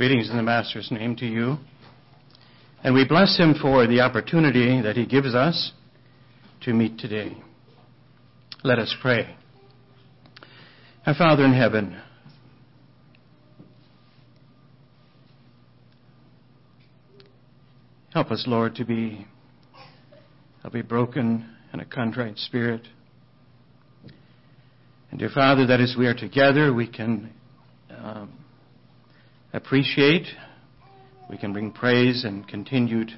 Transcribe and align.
Greetings 0.00 0.30
in 0.30 0.38
the 0.38 0.42
Master's 0.42 0.90
name 0.90 1.14
to 1.16 1.26
you. 1.26 1.58
And 2.82 2.94
we 2.94 3.04
bless 3.06 3.36
him 3.36 3.54
for 3.60 3.86
the 3.86 4.00
opportunity 4.00 4.80
that 4.80 4.96
he 4.96 5.04
gives 5.04 5.34
us 5.34 5.72
to 6.62 6.72
meet 6.72 6.96
today. 6.96 7.36
Let 8.64 8.78
us 8.78 8.96
pray. 9.02 9.36
Our 11.04 11.12
Father 11.12 11.44
in 11.44 11.52
heaven, 11.52 12.00
help 18.14 18.30
us, 18.30 18.44
Lord, 18.46 18.76
to 18.76 18.86
be, 18.86 19.26
to 20.62 20.70
be 20.70 20.80
broken 20.80 21.46
and 21.74 21.82
a 21.82 21.84
contrite 21.84 22.38
spirit. 22.38 22.88
And 25.10 25.20
dear 25.20 25.28
Father, 25.28 25.66
that 25.66 25.82
as 25.82 25.94
we 25.98 26.06
are 26.06 26.14
together, 26.14 26.72
we 26.72 26.86
can 26.86 27.34
um, 27.94 28.39
appreciate, 29.52 30.26
we 31.28 31.38
can 31.38 31.52
bring 31.52 31.72
praise 31.72 32.24
and 32.24 32.46
continued, 32.46 33.12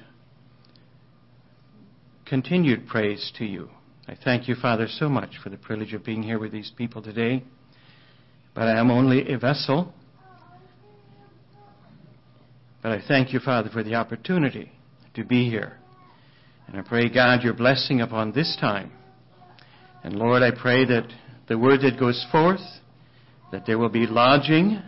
continued 2.25 2.87
praise 2.87 3.31
to 3.37 3.45
you. 3.45 3.69
I 4.07 4.15
thank 4.21 4.47
you, 4.47 4.55
Father, 4.55 4.87
so 4.89 5.07
much 5.07 5.37
for 5.41 5.49
the 5.49 5.57
privilege 5.57 5.93
of 5.93 6.03
being 6.03 6.23
here 6.23 6.39
with 6.39 6.51
these 6.51 6.71
people 6.75 7.01
today. 7.01 7.43
But 8.53 8.63
I 8.63 8.79
am 8.79 8.91
only 8.91 9.31
a 9.31 9.37
vessel. 9.37 9.93
But 12.81 12.91
I 12.91 13.01
thank 13.07 13.31
you, 13.31 13.39
Father, 13.39 13.69
for 13.69 13.83
the 13.83 13.95
opportunity 13.95 14.71
to 15.15 15.23
be 15.23 15.49
here. 15.49 15.77
And 16.67 16.77
I 16.77 16.81
pray, 16.81 17.09
God, 17.09 17.43
your 17.43 17.53
blessing 17.53 18.01
upon 18.01 18.31
this 18.33 18.57
time. 18.59 18.91
And 20.03 20.15
Lord, 20.15 20.43
I 20.43 20.51
pray 20.51 20.85
that 20.85 21.07
the 21.47 21.57
word 21.57 21.81
that 21.81 21.99
goes 21.99 22.25
forth, 22.31 22.61
that 23.51 23.65
there 23.65 23.77
will 23.77 23.89
be 23.89 24.05
lodging 24.05 24.81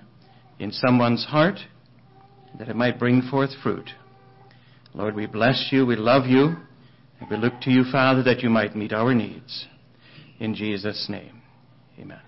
in 0.60 0.72
someone's 0.72 1.26
heart, 1.26 1.60
that 2.58 2.70
it 2.70 2.76
might 2.76 3.00
bring 3.00 3.22
forth 3.22 3.52
fruit. 3.62 3.90
Lord, 4.94 5.16
we 5.16 5.26
bless 5.26 5.70
you, 5.72 5.86
we 5.86 5.96
love 5.96 6.26
you, 6.26 6.56
and 7.20 7.30
we 7.30 7.38
look 7.38 7.60
to 7.62 7.72
you, 7.72 7.84
Father, 7.92 8.24
that 8.24 8.42
you 8.42 8.50
might 8.50 8.76
meet 8.76 8.94
our 8.94 9.14
needs. 9.14 9.68
In 10.40 10.56
Jesus' 10.56 11.08
name, 11.10 11.42
amen. 12.00 12.20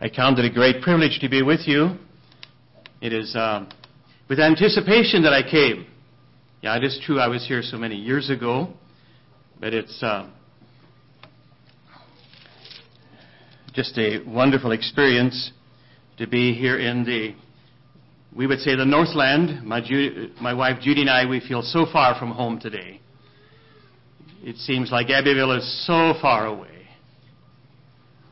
I 0.00 0.08
count 0.08 0.38
it 0.38 0.44
a 0.44 0.50
great 0.50 0.82
privilege 0.82 1.18
to 1.20 1.28
be 1.28 1.42
with 1.42 1.66
you. 1.66 1.96
It 3.00 3.12
is 3.12 3.34
um, 3.36 3.68
with 4.28 4.38
anticipation 4.38 5.22
that 5.22 5.32
I 5.32 5.48
came. 5.48 5.86
Yeah, 6.62 6.76
it 6.76 6.84
is 6.84 7.00
true 7.04 7.18
I 7.18 7.28
was 7.28 7.46
here 7.46 7.62
so 7.62 7.76
many 7.76 7.96
years 7.96 8.30
ago, 8.30 8.68
but 9.60 9.74
it's 9.74 10.02
uh, 10.02 10.28
just 13.78 13.96
a 13.96 14.18
wonderful 14.26 14.72
experience 14.72 15.52
to 16.16 16.26
be 16.26 16.52
here 16.52 16.80
in 16.80 17.04
the, 17.04 17.32
we 18.36 18.44
would 18.44 18.58
say 18.58 18.74
the 18.74 18.84
Northland. 18.84 19.64
My, 19.64 19.80
Ju- 19.80 20.30
my 20.40 20.52
wife 20.52 20.80
Judy 20.82 21.02
and 21.02 21.10
I, 21.10 21.26
we 21.26 21.38
feel 21.38 21.62
so 21.62 21.86
far 21.92 22.18
from 22.18 22.32
home 22.32 22.58
today. 22.58 23.00
It 24.42 24.56
seems 24.56 24.90
like 24.90 25.10
Abbeville 25.10 25.52
is 25.52 25.86
so 25.86 26.14
far 26.20 26.46
away. 26.46 26.88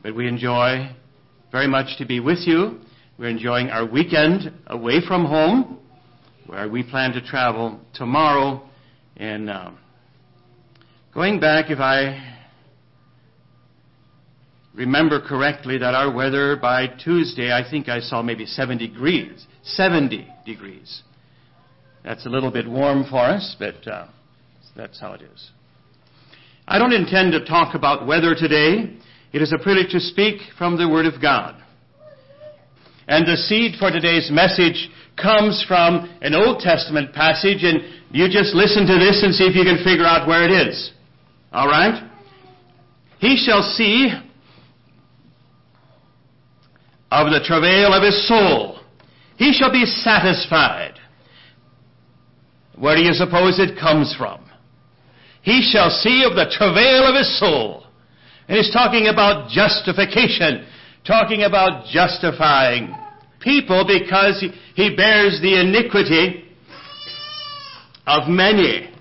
But 0.03 0.15
we 0.15 0.27
enjoy 0.27 0.93
very 1.49 1.67
much 1.69 1.97
to 1.99 2.05
be 2.05 2.19
with 2.19 2.39
you. 2.39 2.81
We're 3.17 3.29
enjoying 3.29 3.69
our 3.69 3.85
weekend 3.89 4.51
away 4.65 4.99
from 5.07 5.23
home, 5.23 5.79
where 6.47 6.67
we 6.67 6.83
plan 6.83 7.13
to 7.13 7.21
travel 7.21 7.79
tomorrow. 7.93 8.67
And 9.15 9.49
uh, 9.49 9.71
going 11.13 11.39
back, 11.39 11.71
if 11.71 11.79
I 11.79 12.36
remember 14.77 15.19
correctly 15.19 15.79
that 15.79 15.95
our 15.95 16.13
weather 16.13 16.55
by 16.55 16.87
Tuesday, 16.87 17.51
I 17.51 17.67
think 17.69 17.89
I 17.89 17.99
saw 17.99 18.21
maybe 18.21 18.45
70 18.45 18.87
degrees. 18.87 19.45
70 19.63 20.27
degrees. 20.45 21.01
That's 22.03 22.25
a 22.25 22.29
little 22.29 22.51
bit 22.51 22.69
warm 22.69 23.03
for 23.09 23.19
us, 23.25 23.55
but 23.59 23.85
uh, 23.87 24.07
that's 24.75 24.99
how 24.99 25.13
it 25.13 25.23
is. 25.23 25.51
I 26.67 26.77
don't 26.77 26.93
intend 26.93 27.31
to 27.31 27.43
talk 27.43 27.73
about 27.75 28.05
weather 28.05 28.35
today. 28.35 28.95
It 29.33 29.41
is 29.41 29.51
a 29.51 29.61
privilege 29.61 29.91
to 29.91 29.99
speak 29.99 30.41
from 30.57 30.77
the 30.77 30.87
Word 30.87 31.07
of 31.07 31.21
God. 31.21 31.61
And 33.07 33.25
the 33.25 33.35
seed 33.35 33.75
for 33.79 33.89
today's 33.89 34.29
message 34.31 34.89
comes 35.21 35.65
from 35.67 36.17
an 36.21 36.35
Old 36.35 36.59
Testament 36.59 37.13
passage, 37.13 37.63
and 37.63 37.79
you 38.11 38.27
just 38.27 38.53
listen 38.53 38.85
to 38.85 38.99
this 38.99 39.23
and 39.23 39.33
see 39.33 39.45
if 39.45 39.55
you 39.55 39.63
can 39.63 39.83
figure 39.83 40.05
out 40.05 40.27
where 40.27 40.43
it 40.43 40.67
is. 40.67 40.91
All 41.51 41.67
right? 41.67 42.03
He 43.19 43.37
shall 43.37 43.63
see 43.63 44.11
of 47.11 47.31
the 47.31 47.43
travail 47.45 47.93
of 47.93 48.03
his 48.03 48.27
soul. 48.27 48.79
He 49.37 49.53
shall 49.53 49.71
be 49.71 49.85
satisfied. 49.85 50.95
Where 52.77 52.95
do 52.95 53.01
you 53.01 53.13
suppose 53.13 53.59
it 53.59 53.79
comes 53.79 54.13
from? 54.17 54.43
He 55.41 55.67
shall 55.71 55.89
see 55.89 56.23
of 56.29 56.35
the 56.35 56.51
travail 56.51 57.07
of 57.07 57.15
his 57.15 57.39
soul. 57.39 57.85
And 58.47 58.57
he's 58.57 58.71
talking 58.71 59.07
about 59.07 59.49
justification, 59.49 60.67
talking 61.05 61.43
about 61.43 61.85
justifying 61.87 62.95
people 63.39 63.85
because 63.87 64.43
he 64.75 64.95
bears 64.95 65.39
the 65.41 65.59
iniquity 65.59 66.45
of 68.05 68.27
many. 68.27 68.93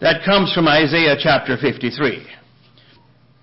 That 0.00 0.24
comes 0.24 0.52
from 0.54 0.68
Isaiah 0.68 1.16
chapter 1.18 1.56
53. 1.56 2.26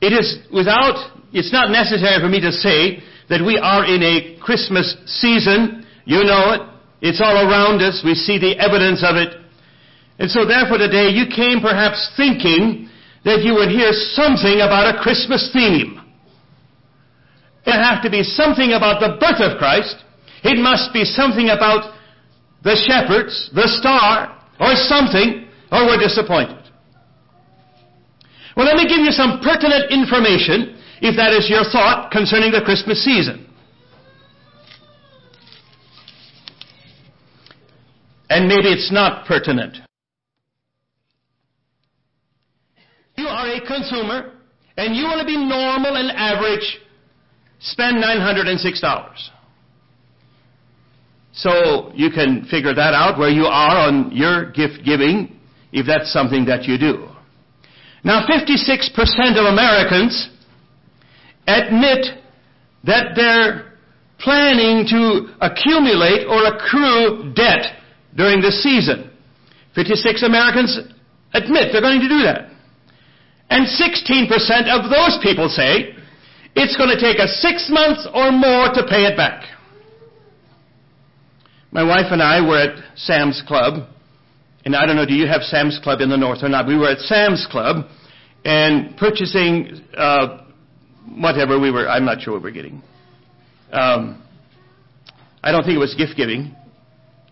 It 0.02 0.14
is 0.14 0.40
without 0.54 1.18
it's 1.34 1.52
not 1.52 1.72
necessary 1.72 2.22
for 2.22 2.30
me 2.30 2.40
to 2.42 2.52
say 2.52 3.04
that 3.30 3.44
we 3.44 3.58
are 3.58 3.84
in 3.84 4.02
a 4.02 4.40
Christmas 4.40 4.96
season. 5.06 5.86
You 6.06 6.24
know 6.24 6.54
it. 6.54 6.62
It's 7.02 7.22
all 7.22 7.36
around 7.36 7.82
us. 7.82 8.02
We 8.04 8.16
see 8.16 8.40
the 8.40 8.58
evidence 8.58 9.04
of 9.04 9.18
it. 9.18 9.36
And 10.20 10.32
so 10.32 10.46
therefore 10.46 10.78
today 10.78 11.14
you 11.14 11.28
came 11.30 11.62
perhaps 11.62 12.00
thinking 12.16 12.90
that 13.26 13.44
you 13.44 13.54
would 13.54 13.70
hear 13.70 13.92
something 14.16 14.64
about 14.64 14.96
a 14.96 15.02
Christmas 15.04 15.50
theme. 15.52 16.00
It 17.68 17.76
have 17.76 18.02
to 18.04 18.10
be 18.10 18.24
something 18.24 18.72
about 18.72 19.04
the 19.04 19.20
birth 19.20 19.44
of 19.44 19.60
Christ. 19.60 20.00
It 20.44 20.58
must 20.58 20.94
be 20.94 21.04
something 21.04 21.50
about 21.50 21.94
the 22.64 22.80
shepherds, 22.88 23.52
the 23.54 23.68
star, 23.68 24.34
or 24.60 24.74
something, 24.88 25.46
or 25.72 25.86
we're 25.86 26.00
disappointed. 26.00 26.57
Well, 28.58 28.66
let 28.66 28.76
me 28.76 28.88
give 28.90 29.06
you 29.06 29.12
some 29.12 29.40
pertinent 29.44 29.92
information 29.92 30.82
if 31.00 31.16
that 31.16 31.32
is 31.32 31.48
your 31.48 31.64
thought 31.72 32.10
concerning 32.10 32.52
the 32.52 32.62
Christmas 32.66 33.06
season. 33.06 33.46
And 38.32 38.48
maybe 38.48 38.70
it's 38.70 38.92
not 38.92 39.28
pertinent. 39.28 39.78
You 43.16 43.28
are 43.28 43.48
a 43.48 43.62
consumer 43.62 44.34
and 44.76 44.96
you 44.96 45.04
want 45.04 45.22
to 45.22 45.28
be 45.28 45.38
normal 45.38 45.96
and 45.96 46.12
average, 46.12 46.80
spend 47.60 48.04
$906. 48.04 49.30
So 51.34 51.92
you 51.94 52.10
can 52.10 52.48
figure 52.50 52.74
that 52.74 52.96
out 52.96 53.20
where 53.20 53.30
you 53.30 53.46
are 53.46 53.88
on 53.88 54.12
your 54.12 54.50
gift 54.50 54.84
giving 54.84 55.40
if 55.72 55.86
that's 55.86 56.12
something 56.12 56.46
that 56.46 56.64
you 56.64 56.80
do. 56.80 57.10
Now 58.08 58.26
56% 58.26 58.96
of 59.36 59.52
Americans 59.52 60.30
admit 61.46 62.08
that 62.86 63.12
they're 63.18 63.74
planning 64.18 64.88
to 64.88 65.36
accumulate 65.42 66.24
or 66.26 66.56
accrue 66.56 67.34
debt 67.36 67.76
during 68.16 68.40
this 68.40 68.64
season. 68.64 69.12
56 69.76 70.24
Americans 70.24 70.80
admit 71.34 71.74
they're 71.74 71.82
going 71.82 72.00
to 72.00 72.08
do 72.08 72.24
that. 72.24 72.50
And 73.50 73.68
16% 73.68 74.32
of 74.72 74.90
those 74.90 75.20
people 75.22 75.50
say 75.50 75.94
it's 76.56 76.78
going 76.78 76.96
to 76.96 77.02
take 77.02 77.20
us 77.20 77.40
six 77.42 77.68
months 77.70 78.08
or 78.14 78.32
more 78.32 78.72
to 78.72 78.88
pay 78.90 79.04
it 79.04 79.18
back. 79.18 79.44
My 81.72 81.84
wife 81.84 82.08
and 82.12 82.24
I 82.24 82.40
were 82.40 82.72
at 82.72 82.84
Sam's 82.96 83.44
Club, 83.46 83.86
and 84.64 84.78
I 84.78 84.86
don't 84.86 84.96
know, 84.96 85.06
do 85.06 85.14
you 85.14 85.28
have 85.28 85.42
Sam's 85.42 85.78
Club 85.84 86.00
in 86.00 86.10
the 86.10 86.16
north 86.16 86.42
or 86.42 86.48
not? 86.48 86.68
We 86.68 86.78
were 86.78 86.90
at 86.90 87.00
Sam's 87.00 87.46
Club 87.52 87.86
and 88.48 88.96
purchasing 88.96 89.84
uh, 89.98 90.46
whatever 91.20 91.60
we 91.60 91.70
were, 91.70 91.86
I'm 91.90 92.06
not 92.06 92.22
sure 92.22 92.34
what 92.34 92.44
we're 92.44 92.52
getting. 92.52 92.82
Um, 93.74 94.24
I 95.44 95.52
don't 95.52 95.66
think 95.66 95.76
it 95.76 95.84
was 95.84 95.94
gift 95.96 96.16
giving. 96.16 96.56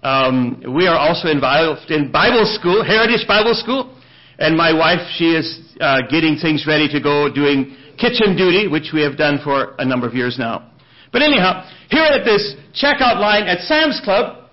Um, 0.03 0.61
we 0.75 0.87
are 0.87 0.99
also 0.99 1.29
involved 1.29 1.89
in 1.89 2.11
Bible 2.11 2.43
school, 2.59 2.83
Heritage 2.83 3.25
Bible 3.29 3.55
School, 3.55 3.97
and 4.39 4.57
my 4.57 4.73
wife, 4.73 4.99
she 5.15 5.31
is 5.31 5.47
uh, 5.79 6.01
getting 6.11 6.35
things 6.35 6.67
ready 6.67 6.89
to 6.89 6.99
go 6.99 7.33
doing 7.33 7.77
kitchen 7.97 8.35
duty, 8.35 8.67
which 8.67 8.91
we 8.93 9.01
have 9.01 9.15
done 9.17 9.39
for 9.41 9.73
a 9.79 9.85
number 9.85 10.05
of 10.05 10.13
years 10.13 10.35
now. 10.37 10.69
But 11.13 11.21
anyhow, 11.21 11.63
here 11.89 12.03
at 12.03 12.25
this 12.25 12.55
checkout 12.75 13.21
line 13.23 13.43
at 13.43 13.59
Sam's 13.61 14.01
Club, 14.03 14.51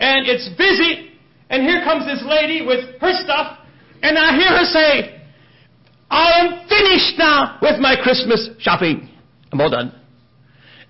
and 0.00 0.26
it's 0.26 0.48
busy, 0.56 1.12
and 1.50 1.62
here 1.62 1.84
comes 1.84 2.06
this 2.06 2.24
lady 2.24 2.64
with 2.64 2.98
her 2.98 3.12
stuff, 3.12 3.58
and 4.00 4.16
I 4.16 4.36
hear 4.36 4.48
her 4.48 4.64
say, 4.64 5.17
I 6.10 6.40
am 6.40 6.68
finished 6.68 7.18
now 7.18 7.58
with 7.60 7.78
my 7.80 7.96
Christmas 8.02 8.50
shopping. 8.58 9.08
I'm 9.52 9.60
all 9.60 9.70
done. 9.70 9.92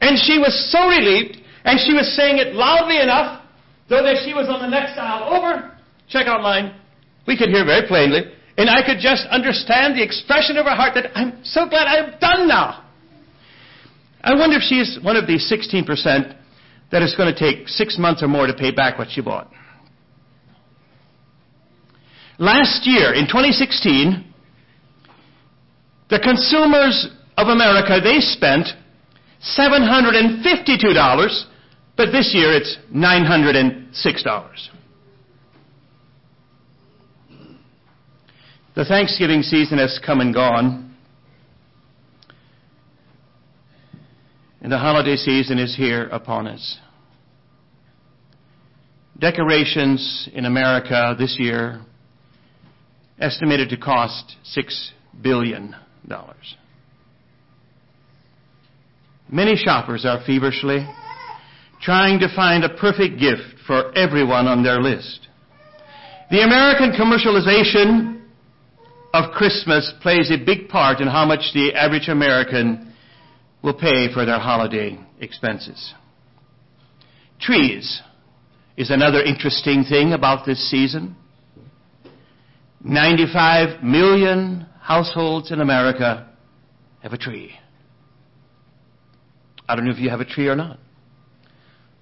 And 0.00 0.18
she 0.18 0.38
was 0.38 0.54
so 0.70 0.88
relieved, 0.88 1.38
and 1.64 1.78
she 1.80 1.92
was 1.92 2.14
saying 2.14 2.38
it 2.38 2.54
loudly 2.54 3.00
enough, 3.00 3.42
though 3.88 4.02
that 4.02 4.22
she 4.24 4.32
was 4.32 4.48
on 4.48 4.60
the 4.60 4.68
next 4.68 4.96
aisle 4.96 5.34
over, 5.34 5.76
checkout 6.12 6.42
line. 6.42 6.74
We 7.26 7.36
could 7.36 7.48
hear 7.48 7.64
very 7.64 7.86
plainly. 7.86 8.22
And 8.56 8.68
I 8.68 8.84
could 8.84 8.98
just 8.98 9.26
understand 9.30 9.96
the 9.96 10.02
expression 10.02 10.56
of 10.56 10.66
her 10.66 10.74
heart 10.74 10.94
that 10.94 11.16
I'm 11.16 11.44
so 11.44 11.68
glad 11.68 11.86
I'm 11.86 12.18
done 12.18 12.48
now. 12.48 12.84
I 14.22 14.34
wonder 14.34 14.56
if 14.56 14.62
she's 14.62 14.98
one 15.02 15.16
of 15.16 15.26
the 15.26 15.38
16% 15.38 16.36
that 16.90 17.02
is 17.02 17.14
going 17.14 17.32
to 17.32 17.38
take 17.38 17.68
six 17.68 17.98
months 17.98 18.22
or 18.22 18.28
more 18.28 18.46
to 18.46 18.54
pay 18.54 18.72
back 18.72 18.98
what 18.98 19.08
she 19.10 19.20
bought. 19.20 19.50
Last 22.38 22.86
year, 22.86 23.14
in 23.14 23.26
2016, 23.26 24.27
the 26.10 26.18
consumers 26.18 27.08
of 27.36 27.48
America, 27.48 28.00
they 28.02 28.20
spent 28.20 28.68
$752, 29.58 31.44
but 31.96 32.10
this 32.12 32.32
year 32.34 32.52
it's 32.52 32.76
$906. 32.92 34.68
The 38.74 38.84
Thanksgiving 38.84 39.42
season 39.42 39.78
has 39.78 40.00
come 40.04 40.20
and 40.20 40.32
gone. 40.32 40.94
And 44.60 44.72
the 44.72 44.78
holiday 44.78 45.16
season 45.16 45.58
is 45.58 45.76
here 45.76 46.08
upon 46.08 46.46
us. 46.46 46.78
Decorations 49.18 50.28
in 50.32 50.44
America 50.44 51.16
this 51.18 51.36
year 51.40 51.80
estimated 53.18 53.68
to 53.70 53.76
cost 53.76 54.36
$6 54.56 54.90
billion. 55.20 55.74
Many 59.30 59.56
shoppers 59.56 60.04
are 60.04 60.22
feverishly 60.24 60.86
trying 61.80 62.18
to 62.20 62.34
find 62.34 62.64
a 62.64 62.74
perfect 62.76 63.20
gift 63.20 63.60
for 63.66 63.96
everyone 63.96 64.46
on 64.46 64.62
their 64.62 64.80
list. 64.80 65.28
The 66.30 66.42
American 66.42 66.92
commercialization 66.92 68.22
of 69.14 69.32
Christmas 69.32 69.92
plays 70.02 70.30
a 70.30 70.44
big 70.44 70.68
part 70.68 71.00
in 71.00 71.08
how 71.08 71.24
much 71.24 71.52
the 71.54 71.72
average 71.74 72.08
American 72.08 72.92
will 73.62 73.74
pay 73.74 74.12
for 74.12 74.24
their 74.24 74.38
holiday 74.38 74.98
expenses. 75.20 75.94
Trees 77.40 78.02
is 78.76 78.90
another 78.90 79.22
interesting 79.22 79.84
thing 79.84 80.12
about 80.12 80.46
this 80.46 80.70
season. 80.70 81.16
95 82.84 83.82
million 83.82 84.66
households 84.88 85.52
in 85.52 85.60
America 85.60 86.26
have 87.02 87.12
a 87.12 87.18
tree. 87.18 87.52
I 89.68 89.76
don't 89.76 89.84
know 89.84 89.90
if 89.90 89.98
you 89.98 90.08
have 90.08 90.20
a 90.20 90.24
tree 90.24 90.48
or 90.48 90.56
not. 90.56 90.78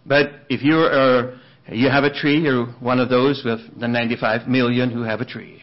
But 0.07 0.31
if 0.49 0.63
you 0.63 0.77
are, 0.77 1.37
you 1.69 1.91
have 1.91 2.05
a 2.05 2.15
tree, 2.15 2.39
you're 2.39 2.67
one 2.79 3.01
of 3.01 3.09
those 3.09 3.43
with 3.45 3.59
the 3.81 3.89
95 3.89 4.47
million 4.47 4.89
who 4.89 5.03
have 5.03 5.21
a 5.21 5.25
tree. 5.25 5.61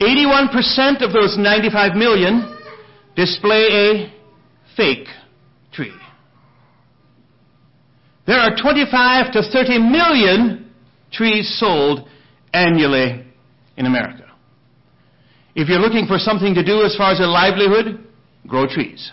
81% 0.00 1.02
of 1.02 1.12
those 1.12 1.36
95 1.36 1.94
million 1.94 2.56
display 3.14 3.66
a 3.70 4.12
fake 4.74 5.08
tree. 5.70 5.92
There 8.26 8.38
are 8.38 8.56
25 8.56 9.32
to 9.32 9.42
30 9.52 9.78
million 9.80 10.72
trees 11.12 11.58
sold 11.60 12.08
annually 12.54 13.26
in 13.76 13.84
America. 13.84 14.27
If 15.58 15.68
you're 15.68 15.80
looking 15.80 16.06
for 16.06 16.18
something 16.18 16.54
to 16.54 16.62
do 16.62 16.84
as 16.84 16.94
far 16.94 17.10
as 17.10 17.18
a 17.18 17.26
livelihood, 17.26 18.06
grow 18.46 18.68
trees. 18.68 19.10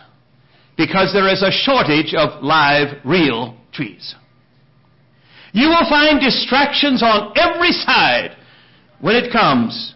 Because 0.78 1.12
there 1.12 1.28
is 1.28 1.42
a 1.42 1.50
shortage 1.50 2.14
of 2.14 2.44
live, 2.44 3.00
real 3.04 3.58
trees. 3.74 4.14
You 5.54 5.70
will 5.70 5.90
find 5.90 6.22
distractions 6.22 7.02
on 7.02 7.34
every 7.36 7.72
side 7.72 8.38
when 9.02 9.16
it 9.16 9.32
comes 9.32 9.96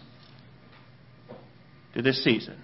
to 1.94 2.02
this 2.02 2.24
season. 2.24 2.60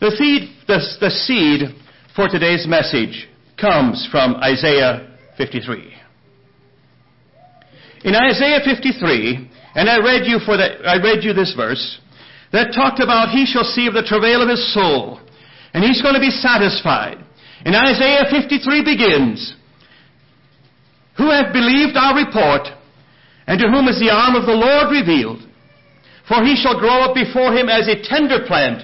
The 0.00 0.10
seed, 0.10 0.50
the, 0.66 0.80
the 1.00 1.10
seed 1.10 1.76
for 2.14 2.28
today's 2.28 2.66
message 2.68 3.26
comes 3.58 4.06
from 4.10 4.34
Isaiah 4.34 5.16
53. 5.38 5.94
In 8.04 8.14
Isaiah 8.14 8.60
53, 8.62 9.50
and 9.74 9.88
I 9.88 9.98
read 9.98 10.26
you 10.26 10.38
for 10.44 10.56
the, 10.56 10.82
I 10.86 10.96
read 11.02 11.22
you 11.22 11.32
this 11.32 11.54
verse 11.54 11.98
that 12.52 12.74
talked 12.74 12.98
about 12.98 13.30
he 13.30 13.46
shall 13.46 13.64
see 13.64 13.86
of 13.86 13.94
the 13.94 14.02
travail 14.06 14.42
of 14.42 14.50
his 14.50 14.62
soul, 14.74 15.20
and 15.72 15.84
he's 15.84 16.02
going 16.02 16.14
to 16.14 16.20
be 16.20 16.34
satisfied. 16.34 17.22
And 17.64 17.76
Isaiah 17.76 18.26
53 18.26 18.82
begins, 18.82 19.54
Who 21.16 21.30
hath 21.30 21.52
believed 21.52 21.94
our 21.94 22.18
report, 22.18 22.66
and 23.46 23.60
to 23.60 23.70
whom 23.70 23.86
is 23.86 24.00
the 24.00 24.10
arm 24.10 24.34
of 24.34 24.46
the 24.46 24.58
Lord 24.58 24.90
revealed? 24.90 25.46
For 26.26 26.42
he 26.42 26.58
shall 26.58 26.78
grow 26.78 27.06
up 27.06 27.14
before 27.14 27.54
him 27.54 27.68
as 27.68 27.86
a 27.86 28.02
tender 28.02 28.46
plant, 28.46 28.82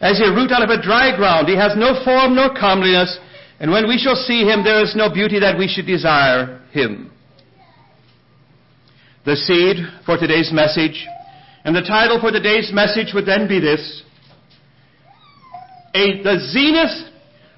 as 0.00 0.20
a 0.20 0.34
root 0.34 0.50
out 0.50 0.62
of 0.62 0.70
a 0.70 0.82
dry 0.82 1.14
ground. 1.14 1.48
He 1.48 1.56
has 1.56 1.74
no 1.76 2.02
form 2.02 2.34
nor 2.34 2.54
comeliness, 2.54 3.18
and 3.60 3.70
when 3.70 3.86
we 3.86 3.98
shall 3.98 4.16
see 4.16 4.42
him, 4.42 4.64
there 4.64 4.82
is 4.82 4.94
no 4.96 5.12
beauty 5.12 5.38
that 5.38 5.58
we 5.58 5.68
should 5.68 5.86
desire 5.86 6.62
him. 6.70 7.13
The 9.24 9.36
seed 9.36 9.76
for 10.04 10.18
today's 10.18 10.50
message, 10.52 11.06
and 11.64 11.74
the 11.74 11.80
title 11.80 12.20
for 12.20 12.30
today's 12.30 12.70
message 12.72 13.14
would 13.14 13.24
then 13.24 13.48
be 13.48 13.58
this 13.58 14.02
a, 15.94 16.22
the 16.22 16.38
zenith 16.50 17.10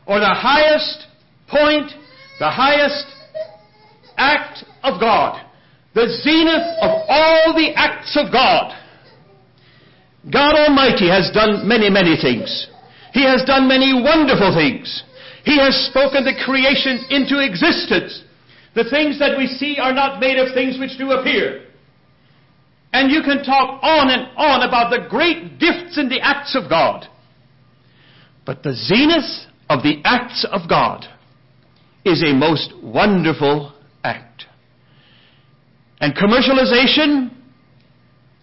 or 0.06 0.20
the 0.20 0.34
highest 0.34 1.06
point, 1.48 1.90
the 2.38 2.50
highest 2.50 3.06
act 4.16 4.64
of 4.82 5.00
God. 5.00 5.42
The 5.94 6.06
zenith 6.22 6.66
of 6.82 6.90
all 7.08 7.54
the 7.56 7.72
acts 7.74 8.16
of 8.16 8.30
God. 8.30 8.76
God 10.30 10.54
Almighty 10.54 11.08
has 11.08 11.30
done 11.32 11.66
many, 11.66 11.88
many 11.88 12.16
things. 12.20 12.68
He 13.12 13.24
has 13.24 13.44
done 13.44 13.66
many 13.66 13.94
wonderful 13.94 14.54
things. 14.54 15.02
He 15.44 15.58
has 15.58 15.74
spoken 15.88 16.24
the 16.24 16.36
creation 16.44 17.06
into 17.08 17.40
existence. 17.40 18.22
The 18.76 18.84
things 18.90 19.18
that 19.20 19.38
we 19.38 19.46
see 19.46 19.78
are 19.80 19.94
not 19.94 20.20
made 20.20 20.38
of 20.38 20.52
things 20.52 20.78
which 20.78 20.98
do 20.98 21.10
appear. 21.12 21.64
And 22.92 23.10
you 23.10 23.22
can 23.22 23.42
talk 23.42 23.82
on 23.82 24.10
and 24.10 24.28
on 24.36 24.68
about 24.68 24.90
the 24.90 25.08
great 25.08 25.58
gifts 25.58 25.96
in 25.96 26.10
the 26.10 26.20
acts 26.20 26.54
of 26.54 26.68
God. 26.68 27.06
But 28.44 28.62
the 28.62 28.74
zenith 28.74 29.48
of 29.70 29.82
the 29.82 30.02
acts 30.04 30.46
of 30.52 30.68
God 30.68 31.06
is 32.04 32.22
a 32.22 32.34
most 32.34 32.74
wonderful 32.82 33.72
act. 34.04 34.44
And 35.98 36.14
commercialization 36.14 37.34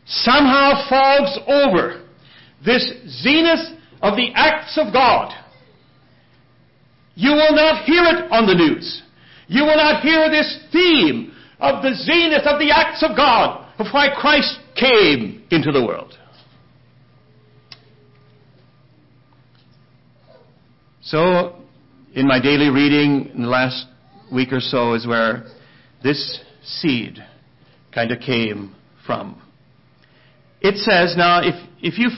somehow 0.07 0.89
fogs 0.89 1.37
over 1.47 2.07
this 2.65 2.91
zenith 3.21 3.79
of 4.01 4.15
the 4.15 4.29
acts 4.33 4.79
of 4.79 4.91
God. 4.91 5.31
You 7.13 7.33
will 7.33 7.55
not 7.55 7.85
hear 7.85 8.03
it 8.03 8.31
on 8.31 8.47
the 8.47 8.55
news. 8.55 9.02
You 9.53 9.65
will 9.65 9.77
not 9.77 10.01
hear 10.01 10.31
this 10.31 10.57
theme 10.71 11.31
of 11.59 11.83
the 11.83 11.93
zenith 11.93 12.47
of 12.47 12.59
the 12.59 12.71
acts 12.71 13.03
of 13.07 13.15
God, 13.15 13.63
of 13.77 13.85
why 13.91 14.07
Christ 14.19 14.57
came 14.75 15.43
into 15.51 15.71
the 15.71 15.85
world. 15.85 16.17
So, 21.03 21.61
in 22.15 22.27
my 22.27 22.41
daily 22.41 22.69
reading 22.69 23.29
in 23.35 23.43
the 23.43 23.47
last 23.47 23.85
week 24.31 24.51
or 24.51 24.59
so 24.59 24.95
is 24.95 25.05
where 25.05 25.45
this 26.01 26.39
seed 26.63 27.19
kind 27.93 28.11
of 28.11 28.21
came 28.21 28.75
from. 29.05 29.39
It 30.61 30.77
says, 30.77 31.13
now, 31.15 31.41
if, 31.43 31.53
if 31.79 31.99
you 31.99 32.09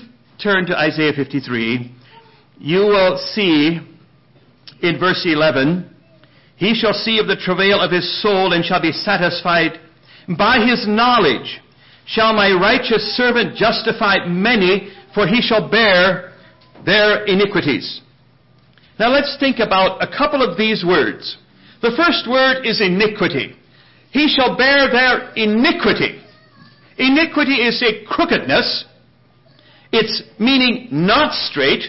turn 0.41 0.67
to 0.67 0.77
Isaiah 0.77 1.11
53, 1.13 1.93
you 2.59 2.79
will 2.79 3.17
see 3.17 3.81
in 4.81 4.99
verse 4.99 5.23
11, 5.25 5.94
He 6.55 6.73
shall 6.73 6.93
see 6.93 7.19
of 7.19 7.27
the 7.27 7.35
travail 7.35 7.81
of 7.81 7.91
his 7.91 8.21
soul 8.21 8.53
and 8.53 8.63
shall 8.63 8.81
be 8.81 8.91
satisfied. 8.91 9.79
By 10.37 10.65
his 10.65 10.87
knowledge 10.87 11.59
shall 12.05 12.33
my 12.33 12.51
righteous 12.51 13.15
servant 13.15 13.55
justify 13.55 14.25
many, 14.25 14.89
for 15.13 15.27
he 15.27 15.41
shall 15.41 15.69
bear 15.69 16.33
their 16.85 17.25
iniquities. 17.25 18.01
Now 18.99 19.09
let's 19.09 19.35
think 19.39 19.59
about 19.59 20.01
a 20.01 20.07
couple 20.07 20.41
of 20.41 20.57
these 20.57 20.85
words. 20.85 21.37
The 21.81 21.91
first 21.97 22.29
word 22.29 22.65
is 22.65 22.79
iniquity. 22.79 23.55
He 24.11 24.27
shall 24.27 24.55
bear 24.55 24.89
their 24.89 25.33
iniquity. 25.33 26.21
Iniquity 26.97 27.55
is 27.55 27.83
a 27.83 28.05
crookedness. 28.05 28.85
It's 29.91 30.23
meaning 30.39 30.87
not 30.91 31.33
straight, 31.33 31.83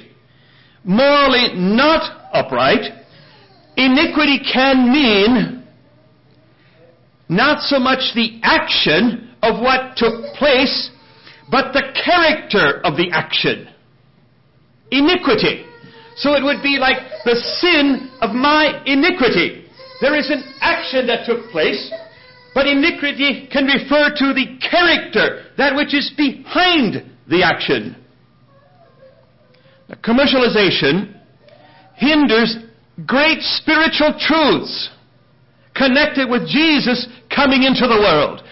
morally 0.82 1.54
not 1.54 2.30
upright. 2.32 2.95
Iniquity 3.76 4.40
can 4.52 4.90
mean 4.90 5.64
not 7.28 7.62
so 7.62 7.78
much 7.78 8.14
the 8.14 8.40
action 8.42 9.34
of 9.42 9.60
what 9.60 9.96
took 9.96 10.34
place, 10.34 10.90
but 11.50 11.72
the 11.72 11.82
character 12.04 12.80
of 12.84 12.96
the 12.96 13.10
action. 13.12 13.68
iniquity. 14.90 15.64
So 16.16 16.34
it 16.34 16.42
would 16.42 16.62
be 16.62 16.78
like 16.78 16.98
the 17.24 17.34
sin 17.60 18.10
of 18.20 18.34
my 18.34 18.82
iniquity. 18.86 19.66
There 20.00 20.16
is 20.16 20.30
an 20.30 20.44
action 20.60 21.06
that 21.08 21.26
took 21.26 21.50
place, 21.50 21.90
but 22.54 22.66
iniquity 22.66 23.48
can 23.52 23.66
refer 23.66 24.14
to 24.14 24.32
the 24.32 24.58
character, 24.70 25.46
that 25.58 25.74
which 25.74 25.92
is 25.92 26.10
behind 26.16 27.04
the 27.28 27.42
action. 27.42 27.96
commercialization 30.02 31.14
hinders 31.96 32.56
great 33.04 33.42
spiritual 33.42 34.16
truths 34.18 34.90
connected 35.74 36.30
with 36.30 36.48
Jesus 36.48 37.06
coming 37.34 37.64
into 37.64 37.86
the 37.86 38.00
world. 38.00 38.42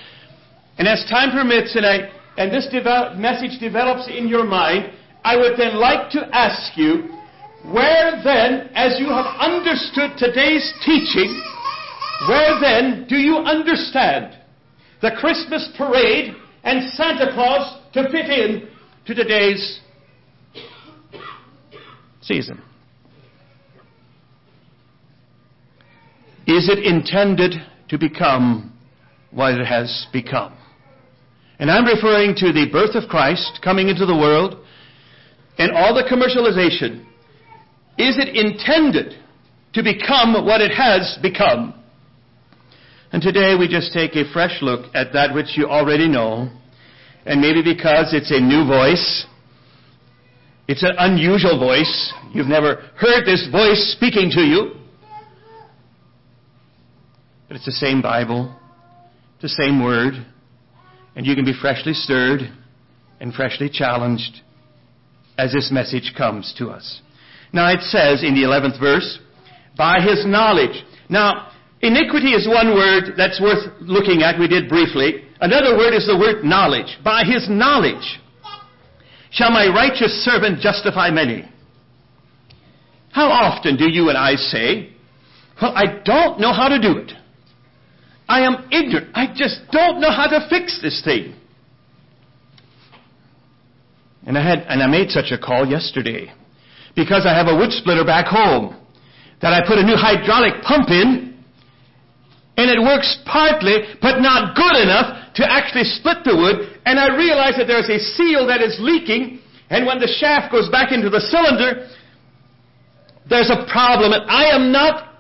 And 0.76 0.86
as 0.86 1.06
time 1.08 1.30
permits 1.30 1.74
and, 1.76 1.86
I, 1.86 2.10
and 2.36 2.52
this 2.52 2.68
develop, 2.70 3.16
message 3.16 3.58
develops 3.60 4.08
in 4.08 4.28
your 4.28 4.44
mind, 4.44 4.92
I 5.24 5.36
would 5.36 5.56
then 5.56 5.76
like 5.76 6.10
to 6.10 6.28
ask 6.36 6.76
you, 6.76 7.08
where 7.72 8.20
then, 8.22 8.68
as 8.74 9.00
you 9.00 9.06
have 9.06 9.24
understood 9.40 10.18
today's 10.18 10.70
teaching, 10.84 11.42
where 12.28 12.60
then 12.60 13.06
do 13.08 13.16
you 13.16 13.38
understand 13.38 14.36
the 15.00 15.12
Christmas 15.18 15.70
parade 15.78 16.34
and 16.62 16.92
Santa 16.92 17.32
Claus 17.32 17.80
to 17.94 18.02
fit 18.10 18.26
in 18.26 18.68
to 19.06 19.14
today's 19.14 19.80
season? 22.20 22.60
Is 26.46 26.68
it 26.68 26.84
intended 26.84 27.54
to 27.88 27.98
become 27.98 28.72
what 29.30 29.54
it 29.54 29.66
has 29.66 30.06
become? 30.12 30.56
And 31.58 31.70
I'm 31.70 31.86
referring 31.86 32.34
to 32.36 32.52
the 32.52 32.66
birth 32.70 32.94
of 32.94 33.08
Christ 33.08 33.60
coming 33.62 33.88
into 33.88 34.04
the 34.04 34.16
world 34.16 34.56
and 35.58 35.72
all 35.72 35.94
the 35.94 36.02
commercialization. 36.02 37.06
Is 37.96 38.18
it 38.18 38.36
intended 38.36 39.14
to 39.72 39.82
become 39.82 40.44
what 40.44 40.60
it 40.60 40.72
has 40.72 41.18
become? 41.22 41.80
And 43.12 43.22
today 43.22 43.54
we 43.58 43.68
just 43.68 43.92
take 43.92 44.16
a 44.16 44.30
fresh 44.32 44.60
look 44.60 44.92
at 44.94 45.12
that 45.12 45.32
which 45.32 45.56
you 45.56 45.66
already 45.66 46.08
know. 46.08 46.50
And 47.24 47.40
maybe 47.40 47.62
because 47.62 48.12
it's 48.12 48.32
a 48.32 48.40
new 48.40 48.66
voice, 48.66 49.24
it's 50.66 50.82
an 50.82 50.96
unusual 50.98 51.58
voice. 51.58 52.12
You've 52.32 52.48
never 52.48 52.82
heard 52.96 53.24
this 53.24 53.48
voice 53.50 53.94
speaking 53.96 54.30
to 54.30 54.40
you. 54.40 54.83
But 57.48 57.56
it's 57.56 57.66
the 57.66 57.72
same 57.72 58.00
Bible, 58.02 58.54
the 59.42 59.48
same 59.48 59.82
Word, 59.82 60.14
and 61.16 61.26
you 61.26 61.34
can 61.34 61.44
be 61.44 61.52
freshly 61.60 61.92
stirred 61.92 62.40
and 63.20 63.32
freshly 63.32 63.68
challenged 63.68 64.40
as 65.38 65.52
this 65.52 65.70
message 65.72 66.12
comes 66.16 66.54
to 66.58 66.68
us. 66.68 67.00
Now 67.52 67.72
it 67.72 67.80
says 67.82 68.22
in 68.22 68.34
the 68.34 68.42
11th 68.42 68.80
verse, 68.80 69.18
by 69.76 70.00
his 70.00 70.24
knowledge. 70.26 70.84
Now, 71.08 71.50
iniquity 71.80 72.30
is 72.32 72.48
one 72.48 72.74
word 72.74 73.14
that's 73.16 73.40
worth 73.40 73.64
looking 73.80 74.22
at. 74.22 74.38
We 74.38 74.48
did 74.48 74.68
briefly. 74.68 75.24
Another 75.40 75.76
word 75.76 75.94
is 75.94 76.06
the 76.06 76.16
word 76.16 76.44
knowledge. 76.44 76.98
By 77.04 77.24
his 77.24 77.48
knowledge 77.48 78.20
shall 79.30 79.50
my 79.50 79.66
righteous 79.66 80.12
servant 80.24 80.60
justify 80.60 81.10
many. 81.10 81.48
How 83.10 83.28
often 83.28 83.76
do 83.76 83.88
you 83.90 84.08
and 84.08 84.18
I 84.18 84.34
say, 84.34 84.92
well, 85.60 85.72
I 85.74 86.00
don't 86.04 86.40
know 86.40 86.52
how 86.52 86.68
to 86.68 86.80
do 86.80 86.98
it. 86.98 87.12
I 88.28 88.40
am 88.42 88.68
ignorant. 88.70 89.10
I 89.14 89.26
just 89.34 89.60
don't 89.70 90.00
know 90.00 90.10
how 90.10 90.26
to 90.26 90.46
fix 90.48 90.80
this 90.80 91.02
thing. 91.04 91.34
And 94.26 94.38
I 94.38 94.42
had, 94.42 94.60
and 94.68 94.82
I 94.82 94.86
made 94.86 95.10
such 95.10 95.32
a 95.32 95.38
call 95.38 95.66
yesterday 95.66 96.32
because 96.96 97.26
I 97.26 97.36
have 97.36 97.46
a 97.46 97.56
wood 97.56 97.72
splitter 97.72 98.04
back 98.04 98.26
home 98.26 98.76
that 99.42 99.52
I 99.52 99.60
put 99.66 99.76
a 99.78 99.84
new 99.84 99.96
hydraulic 99.96 100.62
pump 100.62 100.88
in 100.88 101.36
and 102.56 102.70
it 102.70 102.80
works 102.80 103.18
partly, 103.26 103.82
but 104.00 104.20
not 104.20 104.56
good 104.56 104.76
enough 104.80 105.34
to 105.34 105.44
actually 105.44 105.84
split 105.84 106.24
the 106.24 106.34
wood. 106.34 106.80
And 106.86 106.98
I 106.98 107.14
realize 107.14 107.56
that 107.58 107.66
there's 107.66 107.90
a 107.90 107.98
seal 107.98 108.46
that 108.46 108.62
is 108.62 108.78
leaking 108.80 109.40
and 109.68 109.86
when 109.86 109.98
the 109.98 110.06
shaft 110.06 110.52
goes 110.52 110.68
back 110.70 110.92
into 110.92 111.10
the 111.10 111.20
cylinder, 111.20 111.88
there's 113.28 113.50
a 113.50 113.66
problem 113.70 114.12
and 114.12 114.30
I 114.30 114.54
am 114.54 114.72
not 114.72 115.12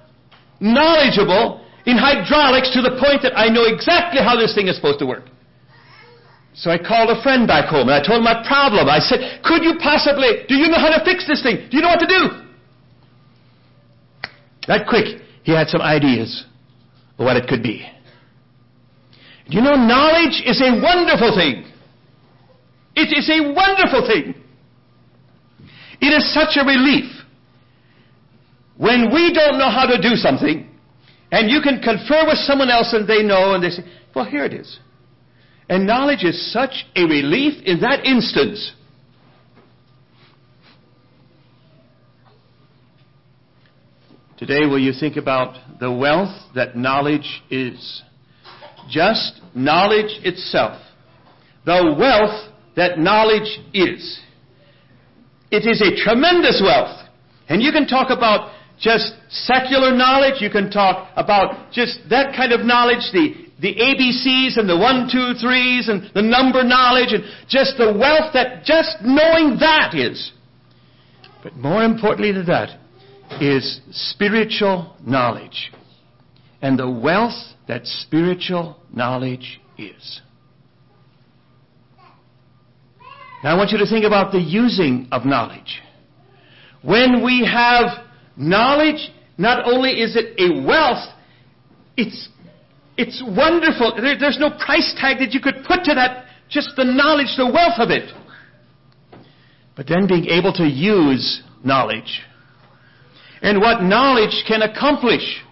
knowledgeable 0.60 1.63
in 1.86 1.96
hydraulics 1.96 2.70
to 2.72 2.80
the 2.80 2.96
point 2.96 3.22
that 3.22 3.36
I 3.36 3.48
know 3.48 3.64
exactly 3.64 4.20
how 4.22 4.36
this 4.36 4.54
thing 4.54 4.68
is 4.68 4.76
supposed 4.76 4.98
to 5.00 5.06
work. 5.06 5.28
So 6.54 6.70
I 6.70 6.78
called 6.78 7.10
a 7.10 7.20
friend 7.22 7.46
back 7.46 7.68
home 7.68 7.88
and 7.88 7.96
I 7.98 8.00
told 8.00 8.18
him 8.18 8.24
my 8.24 8.46
problem. 8.46 8.88
I 8.88 9.00
said, 9.00 9.42
could 9.42 9.64
you 9.64 9.74
possibly, 9.82 10.46
do 10.48 10.54
you 10.54 10.68
know 10.68 10.78
how 10.78 10.96
to 10.96 11.04
fix 11.04 11.26
this 11.26 11.42
thing? 11.42 11.68
Do 11.70 11.76
you 11.76 11.82
know 11.82 11.88
what 11.88 12.00
to 12.00 12.06
do? 12.06 12.22
That 14.68 14.86
quick, 14.88 15.20
he 15.42 15.52
had 15.52 15.68
some 15.68 15.82
ideas 15.82 16.46
of 17.18 17.26
what 17.26 17.36
it 17.36 17.48
could 17.48 17.62
be. 17.62 17.84
You 19.46 19.60
know, 19.60 19.74
knowledge 19.74 20.40
is 20.46 20.62
a 20.62 20.80
wonderful 20.80 21.36
thing. 21.36 21.68
It 22.96 23.12
is 23.12 23.28
a 23.28 23.52
wonderful 23.52 24.06
thing. 24.06 24.34
It 26.00 26.12
is 26.14 26.32
such 26.32 26.56
a 26.56 26.64
relief 26.64 27.10
when 28.76 29.12
we 29.12 29.34
don't 29.34 29.58
know 29.58 29.70
how 29.70 29.86
to 29.86 30.00
do 30.00 30.14
something 30.14 30.70
and 31.34 31.50
you 31.50 31.60
can 31.60 31.80
confer 31.80 32.24
with 32.28 32.38
someone 32.38 32.70
else 32.70 32.92
and 32.92 33.08
they 33.08 33.20
know 33.20 33.54
and 33.54 33.64
they 33.64 33.70
say, 33.70 33.82
well, 34.14 34.24
here 34.24 34.44
it 34.44 34.52
is. 34.52 34.78
And 35.68 35.84
knowledge 35.84 36.22
is 36.22 36.52
such 36.52 36.86
a 36.94 37.02
relief 37.02 37.60
in 37.64 37.80
that 37.80 38.06
instance. 38.06 38.72
Today, 44.36 44.60
will 44.66 44.78
you 44.78 44.92
think 44.92 45.16
about 45.16 45.56
the 45.80 45.90
wealth 45.90 46.36
that 46.54 46.76
knowledge 46.76 47.42
is? 47.50 48.04
Just 48.88 49.40
knowledge 49.56 50.20
itself. 50.22 50.80
The 51.66 51.96
wealth 51.98 52.52
that 52.76 53.00
knowledge 53.00 53.58
is. 53.72 54.20
It 55.50 55.66
is 55.68 55.82
a 55.82 56.00
tremendous 56.00 56.62
wealth. 56.64 56.96
And 57.48 57.60
you 57.60 57.72
can 57.72 57.88
talk 57.88 58.10
about 58.16 58.52
just 58.78 59.14
secular 59.34 59.94
knowledge. 59.94 60.40
You 60.40 60.50
can 60.50 60.70
talk 60.70 61.10
about 61.16 61.72
just 61.72 61.98
that 62.10 62.34
kind 62.36 62.52
of 62.52 62.64
knowledge, 62.64 63.10
the, 63.12 63.34
the 63.60 63.74
ABCs 63.74 64.58
and 64.58 64.68
the 64.68 64.78
one, 64.78 65.08
two, 65.10 65.34
threes 65.40 65.88
and 65.88 66.10
the 66.14 66.22
number 66.22 66.62
knowledge 66.62 67.12
and 67.12 67.24
just 67.48 67.76
the 67.76 67.92
wealth 67.92 68.32
that 68.34 68.64
just 68.64 68.98
knowing 69.02 69.58
that 69.58 69.94
is. 69.94 70.32
But 71.42 71.56
more 71.56 71.82
importantly 71.82 72.32
than 72.32 72.46
that 72.46 72.78
is 73.40 73.80
spiritual 73.90 74.96
knowledge 75.04 75.72
and 76.62 76.78
the 76.78 76.88
wealth 76.88 77.34
that 77.68 77.86
spiritual 77.86 78.78
knowledge 78.92 79.60
is. 79.76 80.20
Now 83.42 83.54
I 83.54 83.58
want 83.58 83.72
you 83.72 83.78
to 83.78 83.86
think 83.86 84.06
about 84.06 84.32
the 84.32 84.38
using 84.38 85.08
of 85.12 85.26
knowledge. 85.26 85.82
When 86.82 87.22
we 87.22 87.46
have 87.50 88.04
Knowledge, 88.36 89.12
not 89.36 89.66
only 89.66 89.90
is 89.90 90.16
it 90.16 90.38
a 90.38 90.64
wealth, 90.64 91.08
it's, 91.96 92.28
it's 92.96 93.22
wonderful. 93.26 93.94
There, 93.96 94.18
there's 94.18 94.38
no 94.38 94.50
price 94.50 94.94
tag 94.98 95.18
that 95.18 95.32
you 95.32 95.40
could 95.40 95.64
put 95.66 95.84
to 95.84 95.94
that, 95.94 96.26
just 96.48 96.70
the 96.76 96.84
knowledge, 96.84 97.34
the 97.36 97.46
wealth 97.46 97.78
of 97.78 97.90
it. 97.90 98.12
But 99.76 99.88
then 99.88 100.06
being 100.06 100.26
able 100.26 100.52
to 100.54 100.64
use 100.64 101.42
knowledge. 101.64 102.22
And 103.42 103.60
what 103.60 103.82
knowledge 103.82 104.44
can 104.46 104.62
accomplish. 104.62 105.42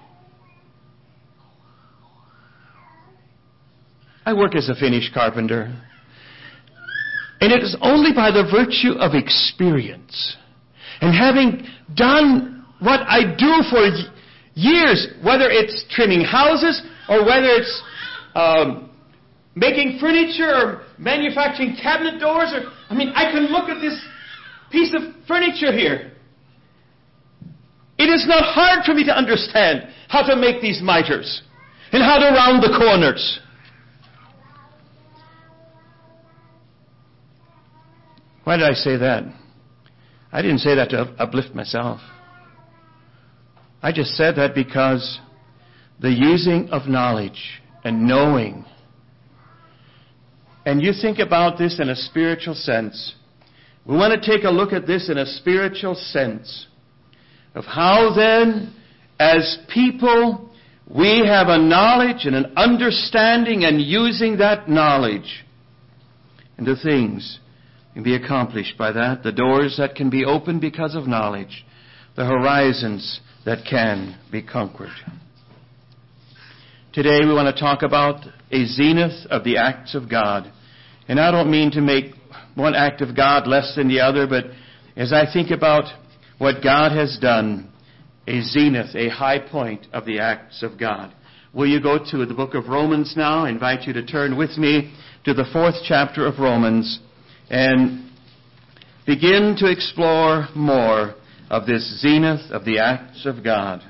I 4.24 4.32
work 4.32 4.54
as 4.54 4.68
a 4.68 4.74
finish 4.74 5.10
carpenter. 5.12 5.76
And 7.40 7.52
it 7.52 7.62
is 7.64 7.76
only 7.82 8.12
by 8.14 8.30
the 8.30 8.48
virtue 8.48 8.92
of 8.92 9.14
experience 9.14 10.36
and 11.00 11.12
having 11.12 11.66
done 11.96 12.61
what 12.82 13.00
I 13.06 13.34
do 13.36 13.62
for 13.70 13.86
years, 14.54 15.08
whether 15.22 15.48
it's 15.48 15.84
trimming 15.90 16.22
houses 16.22 16.82
or 17.08 17.24
whether 17.24 17.46
it's 17.46 17.82
um, 18.34 18.90
making 19.54 19.98
furniture 20.00 20.50
or 20.50 20.82
manufacturing 20.98 21.76
cabinet 21.80 22.18
doors 22.18 22.52
or 22.52 22.70
I 22.90 22.94
mean 22.94 23.12
I 23.14 23.30
can 23.30 23.46
look 23.46 23.68
at 23.68 23.80
this 23.80 23.98
piece 24.70 24.94
of 24.94 25.02
furniture 25.26 25.72
here. 25.72 26.12
It 27.98 28.08
is 28.08 28.26
not 28.26 28.42
hard 28.42 28.84
for 28.84 28.94
me 28.94 29.04
to 29.04 29.16
understand 29.16 29.88
how 30.08 30.22
to 30.26 30.34
make 30.34 30.60
these 30.60 30.80
miters 30.82 31.42
and 31.92 32.02
how 32.02 32.18
to 32.18 32.26
round 32.34 32.62
the 32.62 32.76
corners. 32.76 33.38
Why 38.44 38.56
did 38.56 38.68
I 38.68 38.72
say 38.72 38.96
that? 38.96 39.22
I 40.32 40.42
didn't 40.42 40.58
say 40.58 40.74
that 40.74 40.90
to 40.90 41.14
uplift 41.18 41.54
myself. 41.54 42.00
I 43.82 43.92
just 43.92 44.12
said 44.12 44.36
that 44.36 44.54
because 44.54 45.18
the 46.00 46.10
using 46.10 46.68
of 46.70 46.86
knowledge 46.88 47.60
and 47.84 48.06
knowing, 48.06 48.64
and 50.64 50.80
you 50.82 50.92
think 50.92 51.18
about 51.18 51.58
this 51.58 51.80
in 51.80 51.88
a 51.88 51.96
spiritual 51.96 52.54
sense, 52.54 53.14
We 53.84 53.96
want 53.96 54.20
to 54.20 54.30
take 54.30 54.44
a 54.44 54.50
look 54.50 54.72
at 54.72 54.86
this 54.86 55.08
in 55.10 55.18
a 55.18 55.26
spiritual 55.26 55.94
sense 55.94 56.66
of 57.54 57.64
how 57.64 58.14
then, 58.14 58.74
as 59.18 59.58
people, 59.72 60.50
we 60.88 61.24
have 61.26 61.48
a 61.48 61.58
knowledge 61.58 62.24
and 62.24 62.36
an 62.36 62.52
understanding 62.56 63.64
and 63.64 63.80
using 63.80 64.38
that 64.38 64.68
knowledge 64.68 65.44
into 66.58 66.76
things 66.76 67.40
can 67.94 68.02
be 68.02 68.14
accomplished 68.14 68.78
by 68.78 68.92
that. 68.92 69.22
The 69.22 69.32
doors 69.32 69.76
that 69.78 69.96
can 69.96 70.10
be 70.10 70.24
opened 70.24 70.60
because 70.60 70.94
of 70.94 71.06
knowledge. 71.06 71.64
The 72.14 72.24
horizons 72.24 73.20
that 73.44 73.64
can 73.68 74.18
be 74.30 74.42
conquered. 74.42 74.90
Today 76.92 77.20
we 77.24 77.32
want 77.32 77.54
to 77.54 77.60
talk 77.60 77.82
about 77.82 78.24
a 78.50 78.66
zenith 78.66 79.26
of 79.30 79.44
the 79.44 79.56
acts 79.56 79.94
of 79.94 80.10
God. 80.10 80.52
And 81.08 81.18
I 81.18 81.30
don't 81.30 81.50
mean 81.50 81.70
to 81.72 81.80
make 81.80 82.14
one 82.54 82.74
act 82.74 83.00
of 83.00 83.16
God 83.16 83.46
less 83.46 83.74
than 83.76 83.88
the 83.88 84.00
other, 84.00 84.26
but 84.26 84.44
as 84.96 85.12
I 85.12 85.24
think 85.32 85.50
about 85.50 85.84
what 86.38 86.62
God 86.62 86.92
has 86.92 87.18
done, 87.20 87.72
a 88.26 88.42
zenith, 88.42 88.94
a 88.94 89.08
high 89.08 89.38
point 89.38 89.86
of 89.92 90.04
the 90.04 90.20
acts 90.20 90.62
of 90.62 90.78
God. 90.78 91.12
Will 91.52 91.66
you 91.66 91.82
go 91.82 91.98
to 91.98 92.24
the 92.24 92.34
book 92.34 92.54
of 92.54 92.68
Romans 92.68 93.14
now? 93.16 93.44
I 93.44 93.50
invite 93.50 93.86
you 93.86 93.92
to 93.94 94.06
turn 94.06 94.36
with 94.36 94.56
me 94.56 94.94
to 95.24 95.34
the 95.34 95.44
fourth 95.52 95.74
chapter 95.86 96.26
of 96.26 96.38
Romans 96.38 97.00
and 97.50 98.10
begin 99.06 99.56
to 99.58 99.70
explore 99.70 100.48
more 100.54 101.14
of 101.52 101.66
this 101.66 102.00
zenith 102.00 102.50
of 102.50 102.64
the 102.64 102.78
acts 102.78 103.26
of 103.26 103.44
God. 103.44 103.82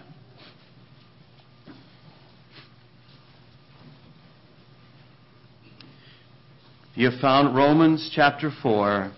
If 6.90 6.98
You 6.98 7.10
have 7.12 7.20
found 7.20 7.56
Romans 7.56 8.10
chapter 8.12 8.50
4. 8.62 9.12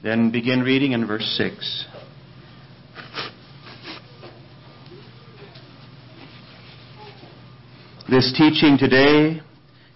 Then 0.00 0.30
begin 0.30 0.60
reading 0.60 0.92
in 0.92 1.08
verse 1.08 1.26
6. 1.36 1.86
This 8.08 8.32
teaching 8.38 8.78
today 8.78 9.40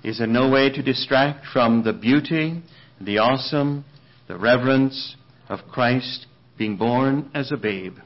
is 0.03 0.21
in 0.21 0.33
no 0.33 0.51
way 0.51 0.71
to 0.71 0.83
distract 0.83 1.47
from 1.53 1.85
the 1.85 1.93
beauty, 1.93 2.63
the 3.01 3.19
awesome, 3.19 3.85
the 4.27 4.37
reverence 4.37 5.15
of 5.49 5.61
Christ 5.71 6.27
being 6.63 6.77
born 6.77 7.29
as 7.35 7.51
a 7.51 7.57
babe. 7.57 7.97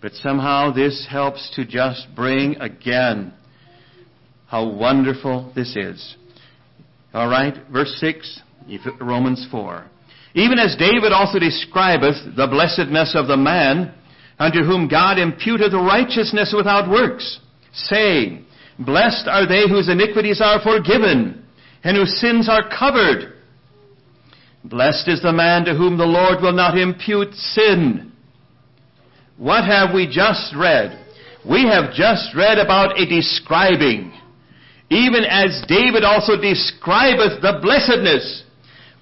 But 0.00 0.12
somehow 0.14 0.72
this 0.72 1.06
helps 1.10 1.52
to 1.54 1.66
just 1.66 2.06
bring 2.16 2.56
again 2.56 3.34
how 4.46 4.70
wonderful 4.70 5.52
this 5.54 5.76
is. 5.76 6.16
All 7.12 7.28
right, 7.28 7.52
verse 7.70 7.94
6, 8.00 8.40
Romans 9.02 9.46
4. 9.50 9.84
Even 10.32 10.58
as 10.58 10.76
David 10.78 11.12
also 11.12 11.38
describeth 11.38 12.16
the 12.34 12.46
blessedness 12.46 13.14
of 13.14 13.26
the 13.26 13.36
man 13.36 13.92
unto 14.38 14.64
whom 14.64 14.88
God 14.88 15.18
imputeth 15.18 15.74
righteousness 15.74 16.54
without 16.56 16.88
works, 16.88 17.38
saying, 17.74 18.46
Blessed 18.78 19.28
are 19.28 19.46
they 19.46 19.68
whose 19.68 19.90
iniquities 19.90 20.40
are 20.42 20.58
forgiven 20.62 21.44
and 21.82 21.98
whose 21.98 22.18
sins 22.18 22.48
are 22.48 22.66
covered. 22.66 23.33
Blessed 24.64 25.08
is 25.08 25.22
the 25.22 25.32
man 25.32 25.64
to 25.66 25.74
whom 25.74 25.98
the 25.98 26.04
Lord 26.04 26.42
will 26.42 26.52
not 26.52 26.78
impute 26.78 27.34
sin. 27.34 28.12
What 29.36 29.64
have 29.64 29.94
we 29.94 30.06
just 30.06 30.54
read? 30.56 30.98
We 31.48 31.64
have 31.64 31.92
just 31.92 32.34
read 32.34 32.58
about 32.58 32.98
a 32.98 33.06
describing 33.06 34.12
even 34.90 35.24
as 35.24 35.64
David 35.66 36.04
also 36.04 36.36
describeth 36.40 37.40
the 37.40 37.58
blessedness. 37.62 38.44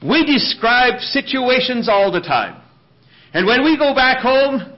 We 0.03 0.25
describe 0.25 1.01
situations 1.01 1.89
all 1.89 2.11
the 2.11 2.21
time. 2.21 2.63
And 3.35 3.47
when 3.47 3.65
we 3.65 3.77
go 3.77 3.95
back 3.95 4.19
home, 4.23 4.73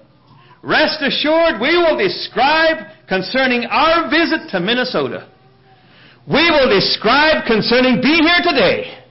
rest 0.62 1.02
assured 1.02 1.60
we 1.60 1.76
will 1.76 1.96
describe 1.96 2.90
concerning 3.08 3.64
our 3.70 4.10
visit 4.10 4.50
to 4.50 4.60
Minnesota. 4.60 5.28
We 6.26 6.50
will 6.50 6.68
describe 6.68 7.44
concerning 7.46 8.00
being 8.00 8.24
here 8.24 8.42
today. 8.42 9.03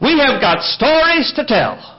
We 0.00 0.18
have 0.18 0.40
got 0.40 0.62
stories 0.62 1.32
to 1.36 1.44
tell. 1.46 1.94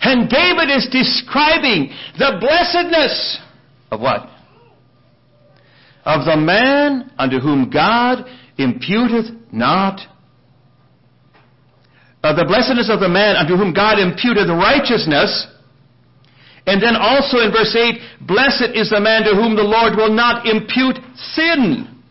And 0.00 0.28
David 0.28 0.70
is 0.70 0.86
describing 0.90 1.90
the 2.18 2.36
blessedness 2.40 3.38
of 3.90 4.00
what? 4.00 4.28
of 6.04 6.26
the 6.26 6.36
man 6.36 7.10
unto 7.18 7.40
whom 7.40 7.70
God 7.70 8.24
imputeth 8.58 9.52
not 9.52 10.00
uh, 12.22 12.34
the 12.34 12.44
blessedness 12.44 12.90
of 12.90 13.00
the 13.00 13.08
man 13.08 13.36
unto 13.36 13.56
whom 13.56 13.74
God 13.74 13.98
imputeth 13.98 14.48
righteousness. 14.48 15.46
And 16.66 16.82
then 16.82 16.96
also 16.96 17.38
in 17.38 17.52
verse 17.52 17.76
8, 17.76 18.26
blessed 18.26 18.72
is 18.74 18.88
the 18.88 19.00
man 19.00 19.24
to 19.24 19.34
whom 19.34 19.56
the 19.56 19.62
Lord 19.62 19.96
will 19.96 20.12
not 20.12 20.46
impute 20.46 20.96
sin. 21.16 22.02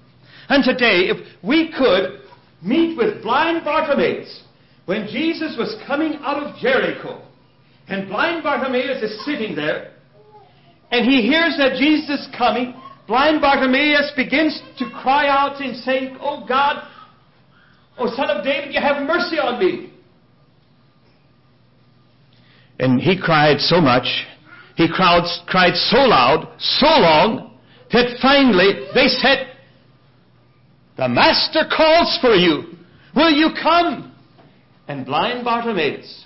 And 0.50 0.64
today, 0.64 1.10
if 1.10 1.18
we 1.42 1.72
could 1.72 2.22
meet 2.64 2.98
with 2.98 3.22
blind 3.22 3.64
Bartimaeus 3.64 4.44
when 4.86 5.08
Jesus 5.08 5.56
was 5.58 5.76
coming 5.86 6.16
out 6.22 6.42
of 6.42 6.58
Jericho, 6.60 7.22
and 7.88 8.08
blind 8.08 8.44
Bartimaeus 8.44 9.02
is 9.02 9.26
sitting 9.26 9.56
there, 9.56 9.94
and 10.92 11.06
he 11.10 11.22
hears 11.22 11.56
that 11.58 11.78
Jesus 11.78 12.22
is 12.22 12.28
coming, 12.38 12.76
blind 13.08 13.42
Bartimaeus 13.42 14.12
begins 14.16 14.62
to 14.78 14.90
cry 15.02 15.28
out 15.28 15.62
and 15.62 15.76
saying, 15.78 16.18
Oh 16.22 16.46
God, 16.48 16.88
oh 17.98 18.14
Son 18.16 18.30
of 18.30 18.44
David, 18.44 18.74
you 18.74 18.82
have 18.82 19.06
mercy 19.06 19.38
on 19.38 19.60
me. 19.60 19.94
And 22.80 23.00
he 23.00 23.20
cried 23.20 23.60
so 23.60 23.80
much, 23.80 24.06
he 24.76 24.88
cried 24.88 25.76
so 25.76 25.98
loud, 25.98 26.54
so 26.60 26.88
long, 26.88 27.58
that 27.92 28.18
finally 28.22 28.88
they 28.94 29.08
said, 29.08 29.53
The 30.98 31.08
Master 31.08 31.64
calls 31.76 32.18
for 32.22 32.36
you. 32.36 32.74
Will 33.16 33.32
you 33.32 33.50
come? 33.62 34.14
And 34.88 35.06
blind 35.06 35.44
Bartimaeus 35.44 36.26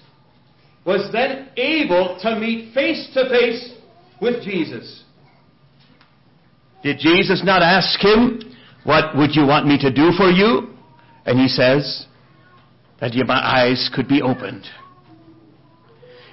was 0.86 1.10
then 1.12 1.49
able 1.58 2.17
to 2.21 2.39
meet 2.39 2.73
face 2.73 3.10
to 3.13 3.30
face 3.30 3.73
with 4.21 4.43
Jesus. 4.43 5.03
Did 6.84 6.97
Jesus 6.99 7.41
not 7.43 7.62
ask 7.62 7.99
him, 7.99 8.41
What 8.84 9.15
would 9.17 9.36
you 9.36 9.45
want 9.45 9.67
me 9.67 9.77
to 9.80 9.91
do 9.91 10.12
for 10.17 10.30
you? 10.30 10.73
And 11.25 11.39
he 11.39 11.47
says, 11.47 12.06
That 12.99 13.13
my 13.27 13.36
eyes 13.36 13.89
could 13.93 14.08
be 14.08 14.21
opened. 14.21 14.65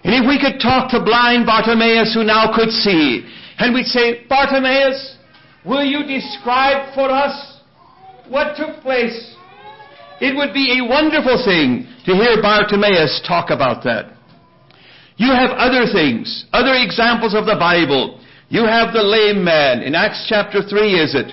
And 0.04 0.14
if 0.14 0.28
we 0.28 0.38
could 0.38 0.60
talk 0.60 0.90
to 0.90 1.02
blind 1.02 1.46
Bartimaeus 1.46 2.14
who 2.14 2.24
now 2.24 2.54
could 2.54 2.70
see, 2.70 3.26
and 3.58 3.74
we'd 3.74 3.86
say, 3.86 4.26
Bartimaeus, 4.28 5.16
will 5.64 5.84
you 5.84 6.06
describe 6.06 6.94
for 6.94 7.10
us 7.10 7.53
what 8.28 8.56
took 8.56 8.80
place? 8.82 9.36
It 10.20 10.36
would 10.36 10.54
be 10.54 10.78
a 10.78 10.88
wonderful 10.88 11.42
thing 11.44 11.86
to 12.06 12.12
hear 12.12 12.40
Bartimaeus 12.40 13.22
talk 13.26 13.50
about 13.50 13.84
that. 13.84 14.12
You 15.16 15.32
have 15.32 15.50
other 15.50 15.86
things, 15.92 16.46
other 16.52 16.74
examples 16.74 17.34
of 17.34 17.46
the 17.46 17.56
Bible 17.58 18.20
you 18.48 18.64
have 18.66 18.92
the 18.92 19.02
lame 19.02 19.42
man 19.42 19.82
in 19.82 19.96
Acts 19.96 20.26
chapter 20.28 20.60
3, 20.62 20.94
is 20.94 21.14
it? 21.14 21.32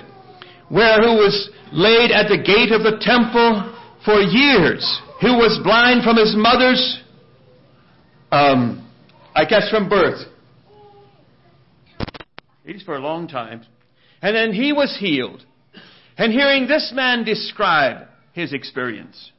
Where 0.68 1.00
who 1.00 1.14
was 1.22 1.50
laid 1.70 2.10
at 2.10 2.28
the 2.28 2.38
gate 2.38 2.72
of 2.72 2.82
the 2.82 2.98
temple 3.00 3.78
for 4.04 4.20
years, 4.20 5.00
who 5.20 5.34
was 5.36 5.60
blind 5.62 6.02
from 6.02 6.16
his 6.16 6.34
mother's, 6.36 7.00
um, 8.32 8.90
I 9.36 9.44
guess 9.44 9.70
from 9.70 9.88
birth. 9.88 10.26
He's 12.64 12.82
for 12.82 12.96
a 12.96 13.00
long 13.00 13.28
time. 13.28 13.62
And 14.22 14.34
then 14.34 14.52
he 14.52 14.72
was 14.72 14.96
healed. 14.98 15.44
And 16.16 16.32
hearing 16.32 16.66
this 16.66 16.92
man 16.94 17.24
describe 17.24 18.08
his 18.32 18.52
experience. 18.52 19.32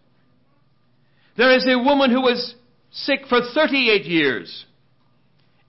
There 1.38 1.56
is 1.56 1.68
a 1.68 1.78
woman 1.78 2.12
who 2.12 2.22
was 2.22 2.56
sick 2.92 3.22
for 3.28 3.40
38 3.54 4.06
years. 4.06 4.66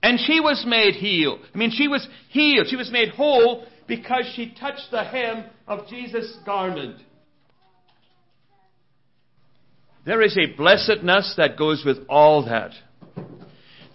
And 0.01 0.19
she 0.19 0.39
was 0.39 0.63
made 0.67 0.95
healed. 0.95 1.39
I 1.53 1.57
mean, 1.57 1.71
she 1.71 1.87
was 1.87 2.07
healed. 2.29 2.67
She 2.69 2.75
was 2.75 2.91
made 2.91 3.09
whole 3.09 3.65
because 3.87 4.31
she 4.35 4.53
touched 4.59 4.91
the 4.91 5.03
hem 5.03 5.45
of 5.67 5.87
Jesus' 5.87 6.37
garment. 6.45 6.99
There 10.05 10.21
is 10.21 10.37
a 10.37 10.55
blessedness 10.55 11.33
that 11.37 11.57
goes 11.57 11.83
with 11.83 11.97
all 12.07 12.45
that. 12.45 12.71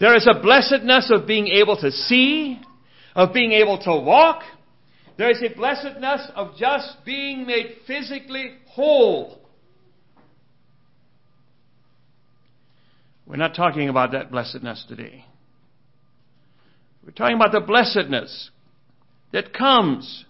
There 0.01 0.17
is 0.17 0.27
a 0.29 0.41
blessedness 0.41 1.11
of 1.15 1.27
being 1.27 1.47
able 1.47 1.77
to 1.77 1.93
see, 1.93 2.59
of 3.15 3.33
being 3.33 3.53
able 3.53 3.79
to 3.85 3.91
walk. 3.91 4.43
There 5.21 5.31
is 5.31 5.43
a 5.43 5.55
blessedness 5.55 6.31
of 6.35 6.57
just 6.57 7.05
being 7.05 7.45
made 7.47 7.77
physically 7.87 8.55
whole. 8.69 9.39
We're 13.27 13.37
not 13.37 13.55
talking 13.55 13.91
about 13.91 14.13
that 14.13 14.31
blessedness 14.31 14.83
today. 14.89 15.27
We're 17.05 17.13
talking 17.13 17.37
about 17.37 17.53
the 17.53 17.61
blessedness 17.61 18.49
that 19.31 19.53
comes 19.53 20.25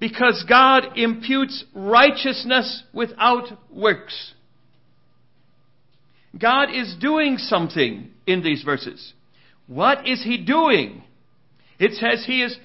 because 0.00 0.42
God 0.48 0.96
imputes 0.96 1.64
righteousness 1.74 2.82
without 2.94 3.48
works. 3.70 4.32
God 6.40 6.70
is 6.72 6.96
doing 6.98 7.36
something 7.36 8.08
in 8.26 8.42
these 8.42 8.62
verses. 8.62 9.12
What 9.66 10.08
is 10.08 10.24
He 10.24 10.38
doing? 10.38 11.02
It 11.78 11.92
says 11.94 12.24
He 12.26 12.42
is 12.42 12.56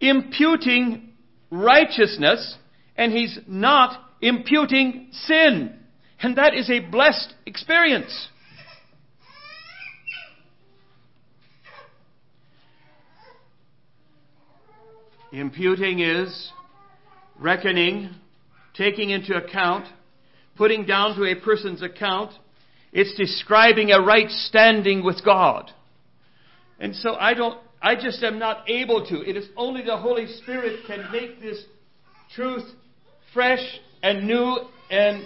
imputing 0.00 1.12
righteousness 1.50 2.56
and 2.96 3.12
He's 3.12 3.38
not 3.46 4.00
imputing 4.20 5.08
sin. 5.12 5.78
And 6.20 6.36
that 6.36 6.54
is 6.54 6.70
a 6.70 6.80
blessed 6.80 7.34
experience. 7.46 8.28
Imputing 15.32 16.00
is 16.00 16.52
reckoning, 17.40 18.10
taking 18.74 19.10
into 19.10 19.34
account, 19.34 19.86
putting 20.56 20.84
down 20.84 21.16
to 21.16 21.24
a 21.24 21.34
person's 21.34 21.82
account. 21.82 22.32
It's 22.92 23.14
describing 23.16 23.90
a 23.90 24.00
right 24.00 24.28
standing 24.28 25.02
with 25.02 25.24
God. 25.24 25.70
And 26.78 26.94
so 26.94 27.14
I 27.14 27.32
don't, 27.32 27.58
I 27.82 27.96
just 27.96 28.22
am 28.22 28.38
not 28.38 28.68
able 28.70 29.04
to. 29.06 29.28
It 29.28 29.36
is 29.36 29.48
only 29.56 29.82
the 29.82 29.96
Holy 29.96 30.26
Spirit 30.26 30.86
can 30.86 31.10
make 31.10 31.40
this 31.40 31.64
truth 32.34 32.64
fresh 33.34 33.80
and 34.02 34.26
new 34.26 34.58
and, 34.90 35.24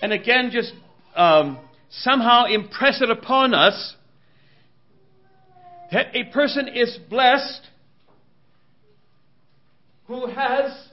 and 0.00 0.12
again 0.12 0.50
just 0.52 0.72
um, 1.16 1.58
somehow 1.90 2.44
impress 2.44 3.02
it 3.02 3.10
upon 3.10 3.54
us 3.54 3.96
that 5.90 6.14
a 6.14 6.24
person 6.32 6.68
is 6.68 6.96
blessed 7.08 7.66
who 10.06 10.26
has 10.26 10.88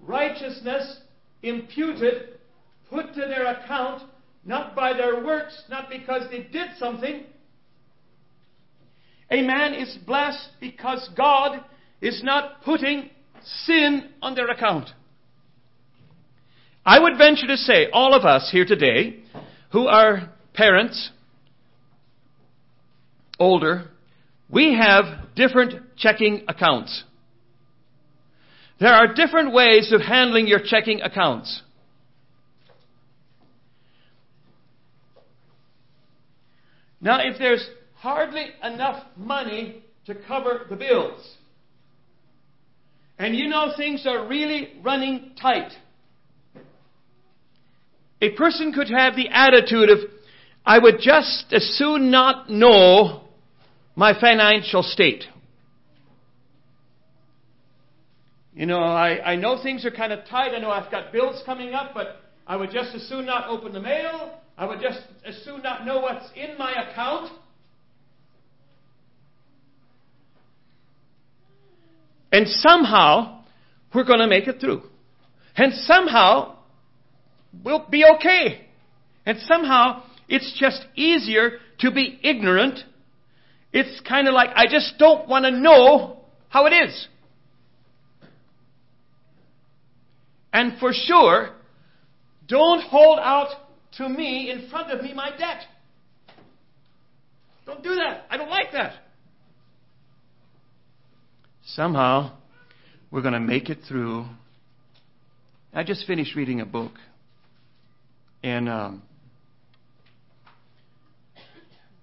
righteousness 0.00 0.98
imputed, 1.42 2.38
put 2.88 3.14
to 3.14 3.20
their 3.20 3.46
account, 3.46 4.02
not 4.44 4.74
by 4.74 4.92
their 4.92 5.24
works, 5.24 5.62
not 5.68 5.88
because 5.88 6.30
they 6.30 6.42
did 6.44 6.68
something. 6.78 7.24
A 9.30 9.42
man 9.42 9.74
is 9.74 9.96
blessed 10.06 10.48
because 10.60 11.08
God 11.16 11.60
is 12.00 12.22
not 12.24 12.62
putting 12.64 13.10
sin 13.64 14.10
on 14.20 14.34
their 14.34 14.48
account. 14.50 14.90
I 16.84 16.98
would 16.98 17.16
venture 17.16 17.46
to 17.46 17.56
say, 17.56 17.88
all 17.92 18.14
of 18.14 18.24
us 18.24 18.48
here 18.50 18.64
today 18.64 19.22
who 19.72 19.86
are 19.86 20.32
parents, 20.54 21.10
older, 23.38 23.90
we 24.48 24.74
have 24.74 25.34
different 25.36 25.96
checking 25.96 26.44
accounts. 26.48 27.04
There 28.80 28.92
are 28.92 29.14
different 29.14 29.52
ways 29.52 29.92
of 29.92 30.00
handling 30.00 30.48
your 30.48 30.60
checking 30.64 31.02
accounts. 31.02 31.62
Now, 37.00 37.20
if 37.20 37.38
there's 37.38 37.66
hardly 38.00 38.46
enough 38.62 39.04
money 39.16 39.82
to 40.06 40.14
cover 40.26 40.66
the 40.68 40.76
bills, 40.76 41.36
and 43.18 43.36
you 43.36 43.48
know 43.48 43.72
things 43.76 44.06
are 44.06 44.26
really 44.26 44.74
running 44.82 45.32
tight, 45.40 45.72
a 48.22 48.30
person 48.30 48.72
could 48.72 48.88
have 48.88 49.16
the 49.16 49.28
attitude 49.30 49.90
of, 49.90 49.98
I 50.64 50.78
would 50.78 51.00
just 51.00 51.46
as 51.52 51.64
soon 51.78 52.10
not 52.10 52.50
know 52.50 53.22
my 53.96 54.18
financial 54.18 54.82
state. 54.82 55.24
You 58.54 58.66
know, 58.66 58.80
I, 58.80 59.32
I 59.32 59.36
know 59.36 59.62
things 59.62 59.86
are 59.86 59.90
kind 59.90 60.12
of 60.12 60.26
tight. 60.26 60.54
I 60.54 60.58
know 60.58 60.70
I've 60.70 60.90
got 60.90 61.12
bills 61.12 61.42
coming 61.46 61.72
up, 61.72 61.92
but 61.94 62.16
I 62.46 62.56
would 62.56 62.70
just 62.70 62.94
as 62.94 63.08
soon 63.08 63.24
not 63.24 63.48
open 63.48 63.72
the 63.72 63.80
mail. 63.80 64.40
I 64.58 64.66
would 64.66 64.80
just 64.80 65.00
as 65.24 65.42
soon 65.44 65.62
not 65.62 65.86
know 65.86 66.00
what's 66.00 66.26
in 66.34 66.58
my 66.58 66.72
account. 66.72 67.30
And 72.32 72.46
somehow, 72.48 73.42
we're 73.94 74.04
going 74.04 74.20
to 74.20 74.28
make 74.28 74.46
it 74.46 74.60
through. 74.60 74.82
And 75.56 75.72
somehow, 75.72 76.56
we'll 77.64 77.86
be 77.88 78.04
okay. 78.16 78.66
And 79.26 79.38
somehow, 79.40 80.04
it's 80.28 80.56
just 80.58 80.86
easier 80.94 81.58
to 81.80 81.90
be 81.90 82.18
ignorant. 82.22 82.80
It's 83.72 84.00
kind 84.08 84.28
of 84.28 84.34
like, 84.34 84.50
I 84.54 84.66
just 84.66 84.94
don't 84.98 85.28
want 85.28 85.44
to 85.44 85.50
know 85.50 86.20
how 86.48 86.66
it 86.66 86.70
is. 86.70 87.08
And 90.52 90.78
for 90.78 90.92
sure, 90.92 91.50
don't 92.48 92.82
hold 92.82 93.18
out 93.20 93.48
to 93.98 94.08
me 94.08 94.50
in 94.50 94.68
front 94.68 94.90
of 94.90 95.02
me 95.02 95.14
my 95.14 95.30
debt. 95.30 95.62
Don't 97.66 97.82
do 97.82 97.94
that. 97.94 98.24
I 98.30 98.36
don't 98.36 98.50
like 98.50 98.72
that. 98.72 98.94
Somehow, 101.74 102.32
we're 103.12 103.22
going 103.22 103.34
to 103.34 103.40
make 103.40 103.70
it 103.70 103.78
through. 103.86 104.26
I 105.72 105.84
just 105.84 106.04
finished 106.04 106.34
reading 106.34 106.60
a 106.60 106.66
book. 106.66 106.92
And 108.42 108.68
um, 108.68 109.02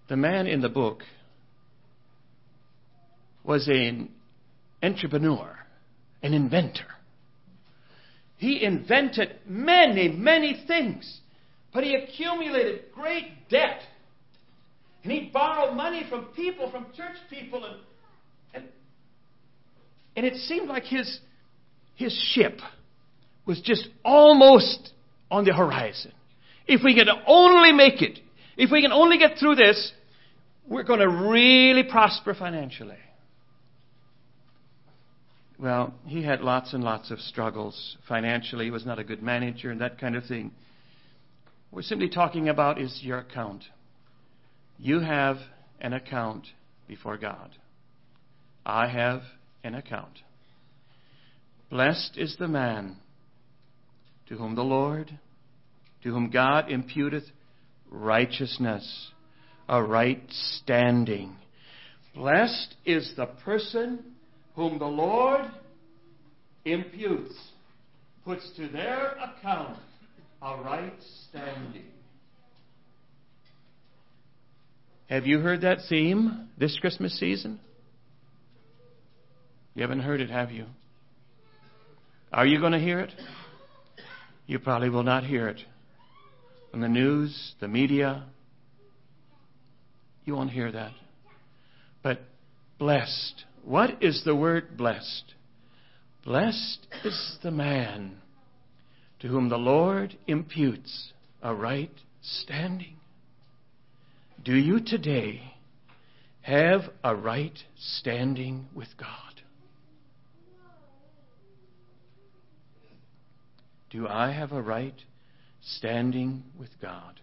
the 0.08 0.15
man 0.15 0.47
in 0.47 0.62
the 0.62 0.69
book 0.69 1.01
was 3.43 3.67
an 3.67 4.10
entrepreneur, 4.82 5.58
an 6.23 6.34
inventor. 6.34 6.88
He 8.38 8.63
invented 8.63 9.36
many, 9.45 10.08
many 10.10 10.63
things, 10.65 11.19
but 11.73 11.84
he 11.84 11.95
accumulated 11.95 12.86
great 12.93 13.49
debt. 13.49 13.82
And 15.03 15.12
he 15.12 15.30
borrowed 15.34 15.75
money 15.75 16.06
from 16.10 16.25
people, 16.36 16.71
from 16.71 16.86
church 16.95 17.17
people, 17.30 17.65
and, 17.65 17.75
and, 17.75 17.82
and 20.17 20.25
it 20.25 20.36
seemed 20.36 20.67
like 20.67 20.84
his, 20.84 21.19
his 21.95 22.12
ship 22.34 22.60
was 23.45 23.62
just 23.62 23.88
almost 24.03 24.91
on 25.30 25.45
the 25.45 25.53
horizon. 25.53 26.12
If 26.65 26.82
we 26.84 26.95
can 26.95 27.08
only 27.27 27.71
make 27.71 28.01
it, 28.01 28.19
if 28.58 28.71
we 28.71 28.82
can 28.82 28.91
only 28.91 29.19
get 29.19 29.38
through 29.38 29.56
this, 29.56 29.93
we're 30.67 30.84
going 30.84 31.01
to 31.01 31.08
really 31.08 31.84
prosper 31.84 32.34
financially. 32.34 32.97
Well, 35.60 35.93
he 36.08 36.23
had 36.23 36.41
lots 36.41 36.73
and 36.73 36.84
lots 36.84 37.12
of 37.12 37.19
struggles 37.19 37.95
financially. 38.08 38.65
He 38.65 38.71
was 38.71 38.88
not 38.88 38.97
a 38.97 39.03
good 39.03 39.21
manager 39.21 39.69
and 39.69 39.82
that 39.82 39.99
kind 39.99 40.15
of 40.15 40.25
thing. 40.25 40.51
We're 41.71 41.84
simply 41.84 42.10
talking 42.10 42.49
about 42.49 42.82
is 42.82 43.01
your 43.03 43.19
account. 43.19 43.65
You 44.80 44.99
have 44.99 45.38
an 45.80 45.93
account 45.93 46.47
before 46.88 47.17
God. 47.17 47.51
I 48.65 48.88
have 48.88 49.21
account. 49.75 50.19
Blessed 51.69 52.17
is 52.17 52.36
the 52.38 52.47
man 52.47 52.97
to 54.27 54.36
whom 54.36 54.56
the 54.56 54.63
Lord, 54.63 55.17
to 56.03 56.10
whom 56.10 56.30
God 56.30 56.67
imputeth 56.69 57.25
righteousness, 57.89 59.12
a 59.67 59.82
right 59.82 60.23
standing. 60.30 61.36
Blessed 62.15 62.75
is 62.86 63.13
the 63.15 63.25
person 63.25 64.03
whom 64.56 64.80
the 64.80 64.86
Lord 64.86 65.45
imputes, 66.65 67.34
puts 68.25 68.49
to 68.58 68.67
their 68.67 69.12
account 69.13 69.77
a 70.41 70.58
right 70.58 70.93
standing. 71.30 71.86
Have 75.10 75.25
you 75.25 75.39
heard 75.39 75.62
that 75.62 75.80
theme 75.88 76.49
this 76.58 76.77
Christmas 76.80 77.17
season? 77.17 77.60
You 79.78 79.84
haven't 79.84 80.00
heard 80.00 80.22
it, 80.22 80.32
have 80.32 80.52
you? 80.52 80.66
Are 82.34 82.48
you 82.48 82.60
going 82.60 82.72
to 82.74 82.80
hear 82.80 83.00
it? 83.00 83.13
You 84.48 84.58
probably 84.58 84.90
will 84.90 85.04
not 85.04 85.24
hear 85.24 85.48
it. 85.48 85.62
On 86.74 86.82
the 86.82 86.90
news, 86.90 87.54
the 87.60 87.68
media, 87.68 88.26
you 90.26 90.36
won't 90.36 90.50
hear 90.50 90.72
that. 90.72 90.94
But 92.02 92.22
blessed 92.80 93.46
what 93.63 94.02
is 94.02 94.24
the 94.24 94.36
word 94.36 94.78
blessed? 94.78 95.36
Blessed 96.24 96.88
is 97.04 97.38
the 97.44 97.52
man 97.52 98.18
to 99.20 99.28
whom 99.28 99.50
the 99.50 99.58
Lord 99.58 100.18
imputes 100.26 101.12
a 101.44 101.54
right 101.54 101.92
standing. 102.22 102.96
Do 104.44 104.56
you 104.56 104.80
today 104.80 105.54
have 106.42 106.90
a 107.04 107.16
right 107.16 107.60
standing 107.78 108.68
with 108.74 108.88
God? 108.98 109.27
Do 113.89 114.08
I 114.08 114.32
have 114.32 114.52
a 114.52 114.62
right 114.62 114.95
standing 115.62 116.43
with 116.60 116.69
God? 116.82 117.19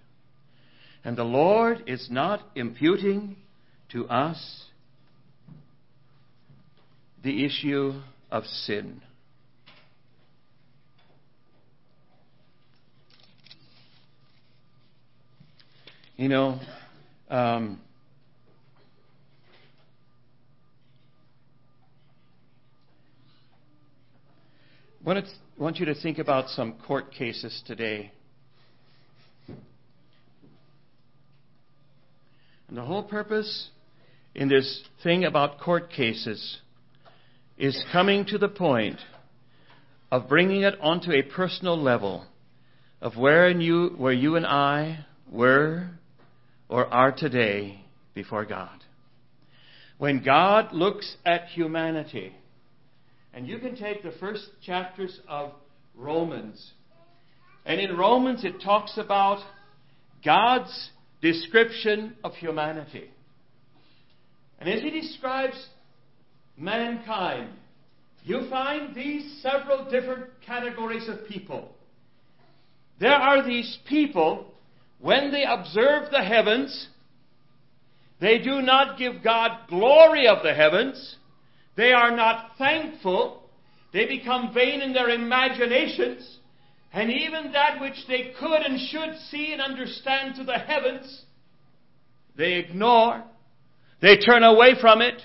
And 1.05 1.16
the 1.16 1.24
Lord 1.24 1.85
is 1.87 2.09
not 2.11 2.40
imputing 2.55 3.37
to 3.90 4.09
us 4.09 4.64
the 7.22 7.44
issue 7.44 8.00
of 8.31 8.44
sin. 8.44 9.03
You 16.16 16.29
know, 16.29 16.61
um, 17.29 17.81
I 25.07 25.23
want 25.59 25.79
you 25.79 25.85
to 25.87 25.95
think 25.95 26.19
about 26.19 26.49
some 26.49 26.77
court 26.87 27.12
cases 27.12 27.62
today. 27.67 28.11
And 32.69 32.79
the 32.79 32.83
whole 32.83 33.03
purpose 33.03 33.69
in 34.35 34.49
this 34.49 34.83
thing 35.03 35.25
about 35.25 35.61
court 35.61 35.90
cases 35.90 36.59
is 37.59 37.85
coming 37.93 38.25
to 38.27 38.38
the 38.38 38.49
point 38.49 38.99
of 40.11 40.27
bringing 40.27 40.62
it 40.62 40.75
onto 40.81 41.12
a 41.12 41.21
personal 41.21 41.79
level 41.79 42.25
of 43.03 43.19
where 43.19 43.51
you, 43.51 43.90
where 43.99 44.12
you 44.12 44.37
and 44.37 44.47
I 44.47 45.05
were 45.31 45.90
or 46.71 46.87
are 46.87 47.12
today 47.12 47.85
before 48.14 48.47
God. 48.47 48.83
When 49.99 50.25
God 50.25 50.73
looks 50.73 51.17
at 51.27 51.49
humanity, 51.49 52.33
and 53.35 53.49
you 53.49 53.59
can 53.59 53.77
take 53.77 54.03
the 54.03 54.12
first 54.20 54.44
chapters 54.64 55.20
of 55.29 55.53
Romans, 55.97 56.73
and 57.66 57.81
in 57.81 57.97
Romans 57.97 58.44
it 58.44 58.61
talks 58.62 58.97
about 58.97 59.44
God's 60.25 60.90
description 61.20 62.14
of 62.23 62.35
humanity. 62.35 63.11
And 64.61 64.68
as 64.68 64.83
he 64.83 64.90
describes 64.90 65.68
mankind, 66.57 67.51
you 68.23 68.49
find 68.49 68.94
these 68.94 69.40
several 69.42 69.90
different 69.90 70.27
categories 70.47 71.09
of 71.09 71.27
people. 71.29 71.75
There 73.01 73.12
are 73.12 73.44
these 73.44 73.79
people, 73.88 74.47
when 75.01 75.31
they 75.31 75.44
observe 75.44 76.11
the 76.11 76.23
heavens, 76.23 76.88
they 78.20 78.38
do 78.38 78.62
not 78.62 78.99
give 78.99 79.23
God 79.23 79.68
glory 79.68 80.27
of 80.29 80.42
the 80.42 80.55
heavens. 80.55 81.16
They 81.76 81.92
are 81.92 82.14
not 82.14 82.52
thankful. 82.58 83.42
They 83.92 84.06
become 84.06 84.52
vain 84.54 84.80
in 84.80 84.92
their 84.92 85.10
imaginations. 85.10 86.38
And 86.92 87.10
even 87.10 87.52
that 87.52 87.80
which 87.80 88.06
they 88.06 88.32
could 88.38 88.62
and 88.62 88.78
should 88.78 89.16
see 89.30 89.52
and 89.52 89.60
understand 89.60 90.37
to 90.37 90.44
the 90.44 90.58
heavens, 90.58 91.22
they 92.37 92.54
ignore. 92.54 93.24
They 94.00 94.16
turn 94.18 94.44
away 94.44 94.74
from 94.80 95.00
it. 95.00 95.20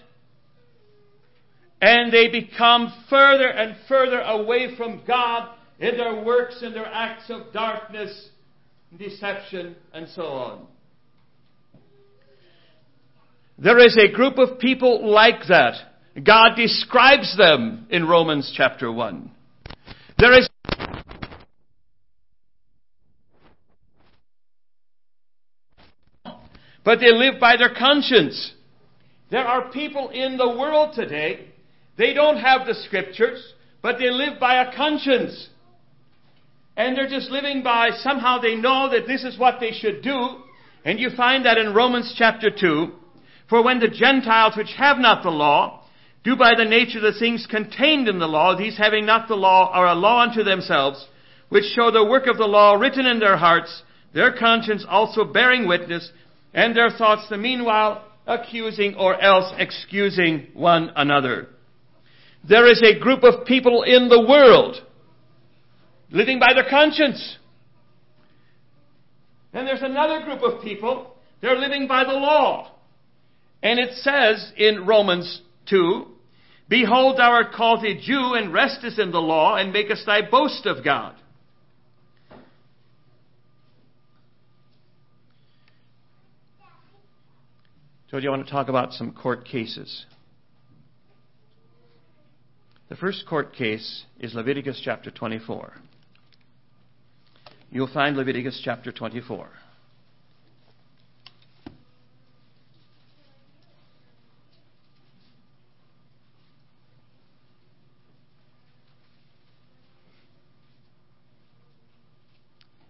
And 1.81 2.11
they 2.11 2.27
become 2.29 2.91
further 3.09 3.47
and 3.47 3.75
further 3.87 4.19
away 4.19 4.75
from 4.75 5.03
God 5.07 5.49
in 5.79 5.95
their 5.95 6.23
works 6.23 6.59
and 6.61 6.75
their 6.75 6.87
acts 6.87 7.29
of 7.29 7.53
darkness, 7.53 8.29
deception, 8.97 9.75
and 9.93 10.09
so 10.09 10.23
on. 10.23 10.67
There 13.57 13.79
is 13.79 13.97
a 13.97 14.11
group 14.11 14.37
of 14.37 14.59
people 14.59 15.09
like 15.09 15.47
that. 15.47 15.75
God 16.23 16.55
describes 16.55 17.37
them 17.37 17.87
in 17.89 18.07
Romans 18.07 18.51
chapter 18.55 18.91
1. 18.91 19.31
There 20.17 20.37
is 20.37 20.49
but 26.83 26.99
they 26.99 27.11
live 27.11 27.39
by 27.39 27.55
their 27.55 27.73
conscience. 27.73 28.53
There 29.29 29.45
are 29.45 29.69
people 29.71 30.09
in 30.09 30.37
the 30.37 30.49
world 30.49 30.95
today, 30.95 31.49
they 31.97 32.13
don't 32.13 32.37
have 32.37 32.65
the 32.65 32.73
scriptures, 32.73 33.53
but 33.81 33.99
they 33.99 34.09
live 34.09 34.39
by 34.39 34.63
a 34.63 34.75
conscience. 34.75 35.49
And 36.75 36.97
they're 36.97 37.09
just 37.09 37.29
living 37.29 37.61
by, 37.61 37.91
somehow 37.91 38.39
they 38.39 38.55
know 38.55 38.89
that 38.89 39.05
this 39.05 39.23
is 39.23 39.37
what 39.37 39.59
they 39.59 39.71
should 39.71 40.01
do. 40.01 40.37
And 40.83 40.99
you 40.99 41.09
find 41.15 41.45
that 41.45 41.57
in 41.57 41.73
Romans 41.73 42.15
chapter 42.17 42.49
2. 42.49 42.93
For 43.49 43.63
when 43.63 43.79
the 43.79 43.89
Gentiles 43.89 44.53
which 44.55 44.73
have 44.77 44.97
not 44.97 45.23
the 45.23 45.29
law, 45.29 45.78
do 46.23 46.35
by 46.35 46.53
the 46.55 46.65
nature 46.65 46.97
of 46.97 47.13
the 47.13 47.19
things 47.19 47.47
contained 47.49 48.07
in 48.07 48.19
the 48.19 48.27
law, 48.27 48.57
these 48.57 48.77
having 48.77 49.05
not 49.05 49.27
the 49.27 49.35
law 49.35 49.69
are 49.71 49.87
a 49.87 49.95
law 49.95 50.21
unto 50.21 50.43
themselves, 50.43 51.07
which 51.49 51.63
show 51.75 51.91
the 51.91 52.03
work 52.03 52.27
of 52.27 52.37
the 52.37 52.45
law 52.45 52.73
written 52.73 53.05
in 53.05 53.19
their 53.19 53.37
hearts, 53.37 53.83
their 54.13 54.35
conscience 54.37 54.85
also 54.87 55.23
bearing 55.23 55.67
witness, 55.67 56.11
and 56.53 56.75
their 56.75 56.89
thoughts 56.89 57.27
the 57.29 57.37
meanwhile 57.37 58.05
accusing 58.27 58.95
or 58.95 59.19
else 59.19 59.53
excusing 59.57 60.47
one 60.53 60.91
another. 60.95 61.47
There 62.47 62.69
is 62.69 62.81
a 62.83 62.99
group 62.99 63.23
of 63.23 63.45
people 63.45 63.83
in 63.83 64.09
the 64.09 64.21
world 64.21 64.77
living 66.11 66.39
by 66.39 66.53
their 66.53 66.69
conscience. 66.69 67.37
And 69.53 69.67
there's 69.67 69.81
another 69.81 70.23
group 70.23 70.41
of 70.41 70.61
people, 70.61 71.15
they're 71.41 71.57
living 71.57 71.87
by 71.87 72.03
the 72.03 72.13
law. 72.13 72.71
And 73.63 73.79
it 73.79 73.95
says 73.95 74.53
in 74.55 74.85
Romans 74.85 75.41
2, 75.69 76.05
Behold, 76.69 77.17
thou 77.17 77.31
art 77.31 77.51
called 77.51 77.83
a 77.83 77.99
Jew, 77.99 78.35
and 78.35 78.53
restest 78.53 78.99
in 78.99 79.11
the 79.11 79.19
law, 79.19 79.55
and 79.55 79.73
makest 79.73 80.05
thy 80.05 80.21
boast 80.21 80.67
of 80.67 80.83
God. 80.83 81.15
So, 88.11 88.17
do 88.17 88.23
you 88.23 88.29
want 88.29 88.45
to 88.45 88.51
talk 88.51 88.69
about 88.69 88.93
some 88.93 89.13
court 89.13 89.45
cases? 89.45 90.05
The 92.89 92.95
first 92.95 93.25
court 93.27 93.53
case 93.53 94.03
is 94.19 94.33
Leviticus 94.33 94.81
chapter 94.83 95.11
24. 95.11 95.73
You'll 97.71 97.91
find 97.91 98.17
Leviticus 98.17 98.61
chapter 98.63 98.91
24. 98.91 99.49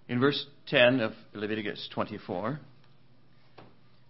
In 0.10 0.20
verse 0.20 0.48
10 0.70 1.00
of 1.00 1.14
Leviticus 1.34 1.90
24, 1.96 2.60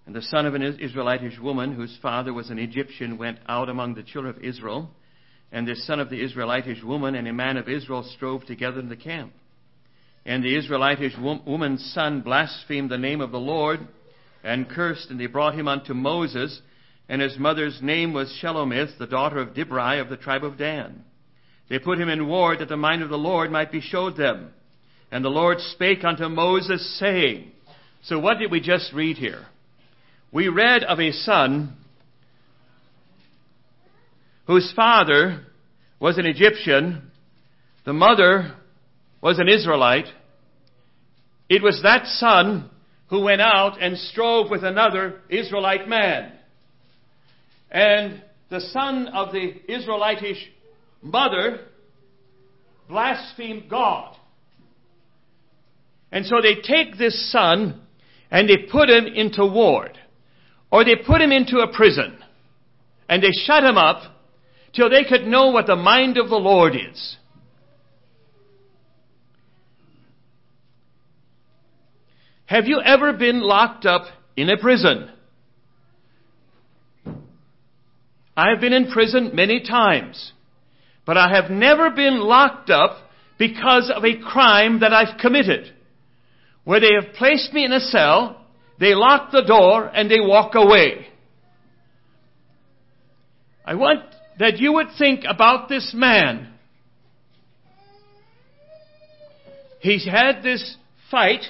and 0.05 0.13
the 0.13 0.21
son 0.21 0.45
of 0.45 0.55
an 0.55 0.61
Israelitish 0.61 1.39
woman 1.39 1.73
whose 1.73 1.97
father 2.01 2.33
was 2.33 2.49
an 2.49 2.59
Egyptian 2.59 3.17
went 3.17 3.39
out 3.47 3.69
among 3.69 3.93
the 3.93 4.03
children 4.03 4.35
of 4.35 4.43
Israel, 4.43 4.89
and 5.53 5.65
the 5.65 5.75
son 5.75 6.01
of 6.01 6.09
the 6.09 6.21
Israelitish 6.21 6.83
woman 6.83 7.15
and 7.15 7.29
a 7.29 7.33
man 7.33 7.55
of 7.55 7.69
Israel 7.69 8.03
strove 8.03 8.45
together 8.45 8.79
in 8.79 8.89
the 8.89 8.97
camp. 8.97 9.31
And 10.25 10.43
the 10.43 10.57
Israelitish 10.57 11.13
woman's 11.17 11.93
son 11.93 12.21
blasphemed 12.21 12.89
the 12.89 12.97
name 12.97 13.21
of 13.21 13.31
the 13.31 13.39
Lord 13.39 13.79
and 14.43 14.67
cursed, 14.67 15.09
and 15.09 15.17
they 15.17 15.27
brought 15.27 15.55
him 15.55 15.69
unto 15.69 15.93
Moses, 15.93 16.61
and 17.07 17.21
his 17.21 17.37
mother's 17.37 17.79
name 17.81 18.11
was 18.11 18.37
Shelomith, 18.43 18.97
the 18.97 19.07
daughter 19.07 19.39
of 19.39 19.53
Dibri 19.53 20.01
of 20.01 20.09
the 20.09 20.17
tribe 20.17 20.43
of 20.43 20.57
Dan. 20.57 21.05
They 21.69 21.79
put 21.79 22.01
him 22.01 22.09
in 22.09 22.27
ward 22.27 22.59
that 22.59 22.67
the 22.67 22.75
mind 22.75 23.01
of 23.01 23.09
the 23.09 23.17
Lord 23.17 23.49
might 23.49 23.71
be 23.71 23.79
showed 23.79 24.17
them. 24.17 24.51
And 25.11 25.25
the 25.25 25.29
Lord 25.29 25.59
spake 25.59 26.03
unto 26.03 26.27
Moses, 26.29 26.99
saying, 26.99 27.51
So 28.03 28.19
what 28.19 28.37
did 28.37 28.51
we 28.51 28.59
just 28.59 28.93
read 28.93 29.17
here? 29.17 29.45
We 30.31 30.47
read 30.47 30.83
of 30.83 30.99
a 30.99 31.11
son 31.11 31.75
whose 34.45 34.71
father 34.75 35.45
was 35.99 36.17
an 36.17 36.25
Egyptian, 36.25 37.11
the 37.85 37.93
mother 37.93 38.55
was 39.21 39.39
an 39.39 39.49
Israelite. 39.49 40.07
It 41.49 41.63
was 41.63 41.81
that 41.83 42.05
son 42.05 42.69
who 43.09 43.21
went 43.21 43.41
out 43.41 43.81
and 43.81 43.97
strove 43.97 44.49
with 44.49 44.63
another 44.63 45.21
Israelite 45.29 45.87
man. 45.87 46.31
And 47.71 48.23
the 48.49 48.61
son 48.61 49.07
of 49.07 49.31
the 49.31 49.53
Israelitish 49.67 50.37
mother 51.01 51.59
blasphemed 52.87 53.69
God. 53.69 54.15
And 56.11 56.25
so 56.25 56.41
they 56.41 56.55
take 56.55 56.97
this 56.97 57.31
son 57.31 57.81
and 58.31 58.49
they 58.49 58.69
put 58.71 58.89
him 58.89 59.05
into 59.05 59.45
ward. 59.45 59.97
Or 60.71 60.83
they 60.83 60.95
put 60.95 61.21
him 61.21 61.31
into 61.31 61.57
a 61.59 61.73
prison. 61.73 62.17
And 63.07 63.23
they 63.23 63.31
shut 63.31 63.63
him 63.63 63.77
up 63.77 64.01
till 64.73 64.89
they 64.89 65.03
could 65.03 65.25
know 65.25 65.49
what 65.49 65.67
the 65.67 65.75
mind 65.75 66.17
of 66.17 66.29
the 66.29 66.35
Lord 66.35 66.75
is. 66.75 67.17
Have 72.45 72.65
you 72.65 72.81
ever 72.83 73.13
been 73.13 73.41
locked 73.41 73.85
up 73.85 74.05
in 74.35 74.49
a 74.49 74.57
prison? 74.57 75.11
I 78.35 78.49
have 78.49 78.61
been 78.61 78.73
in 78.73 78.89
prison 78.89 79.31
many 79.33 79.61
times, 79.61 80.31
but 81.05 81.17
I 81.17 81.29
have 81.29 81.51
never 81.51 81.91
been 81.91 82.19
locked 82.19 82.69
up 82.69 82.97
because 83.37 83.91
of 83.93 84.03
a 84.03 84.17
crime 84.17 84.79
that 84.79 84.93
I've 84.93 85.19
committed. 85.19 85.73
Where 86.69 86.79
they 86.79 86.93
have 87.01 87.15
placed 87.15 87.51
me 87.51 87.65
in 87.65 87.71
a 87.73 87.79
cell, 87.79 88.45
they 88.79 88.93
lock 88.93 89.31
the 89.31 89.41
door 89.41 89.87
and 89.87 90.07
they 90.07 90.19
walk 90.19 90.53
away. 90.53 91.07
I 93.65 93.73
want 93.73 94.01
that 94.37 94.59
you 94.59 94.73
would 94.73 94.89
think 94.95 95.23
about 95.27 95.67
this 95.67 95.93
man. 95.95 96.53
He's 99.79 100.05
had 100.05 100.43
this 100.43 100.77
fight 101.09 101.41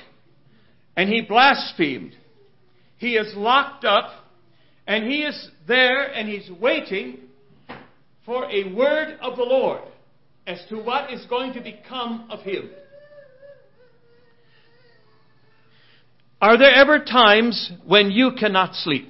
and 0.95 1.09
he 1.09 1.19
blasphemed. 1.19 2.15
he 2.95 3.17
is 3.17 3.35
locked 3.35 3.83
up 3.83 4.11
and 4.87 5.03
he 5.03 5.23
is 5.23 5.49
there 5.67 6.13
and 6.13 6.29
he's 6.29 6.49
waiting 6.61 7.17
for 8.25 8.49
a 8.49 8.73
word 8.73 9.17
of 9.21 9.35
the 9.35 9.43
Lord 9.43 9.81
as 10.47 10.61
to 10.69 10.77
what 10.77 11.11
is 11.11 11.25
going 11.25 11.51
to 11.55 11.59
become 11.59 12.29
of 12.31 12.39
him. 12.39 12.69
Are 16.41 16.57
there 16.57 16.73
ever 16.73 16.99
times 16.99 17.71
when 17.85 18.11
you 18.11 18.31
cannot 18.39 18.73
sleep? 18.75 19.09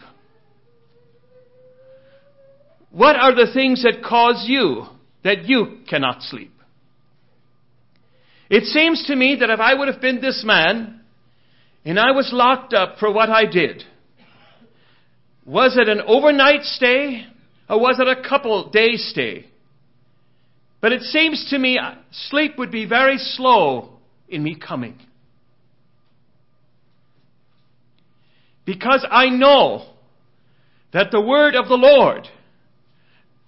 What 2.92 3.16
are 3.16 3.36
the 3.36 3.52
things 3.54 3.84
that 3.84 4.04
cause 4.04 4.46
you 4.48 4.86
that 5.24 5.46
you 5.46 5.80
cannot 5.88 6.24
sleep? 6.24 6.52
It 8.50 8.64
seems 8.64 9.06
to 9.06 9.16
me 9.16 9.38
that 9.40 9.52
if 9.52 9.60
I 9.60 9.76
would 9.76 9.88
have 9.90 10.02
been 10.02 10.22
this 10.22 10.44
man 10.44 11.02
and 11.86 12.00
I 12.00 12.12
was 12.12 12.32
locked 12.34 12.74
up 12.74 12.98
for 12.98 13.14
what 13.14 13.30
I 13.30 13.46
did, 13.46 13.84
was 15.46 15.78
it 15.78 15.88
an 15.88 16.02
overnight 16.02 16.64
stay 16.64 17.28
or 17.70 17.80
was 17.80 18.00
it 18.00 18.08
a 18.08 18.28
couple 18.28 18.72
days 18.72 19.08
stay? 19.12 19.46
But 20.82 20.94
it 20.94 21.02
seems 21.04 21.48
to 21.52 21.60
me 21.60 21.78
uh, 21.78 21.96
sleep 22.12 22.58
would 22.58 22.72
be 22.72 22.86
very 22.86 23.18
slow 23.18 24.00
in 24.28 24.42
me 24.42 24.56
coming. 24.56 24.96
Because 28.70 29.04
I 29.10 29.30
know 29.30 29.84
that 30.94 31.10
the 31.10 31.20
word 31.20 31.56
of 31.56 31.68
the 31.68 31.74
Lord 31.74 32.28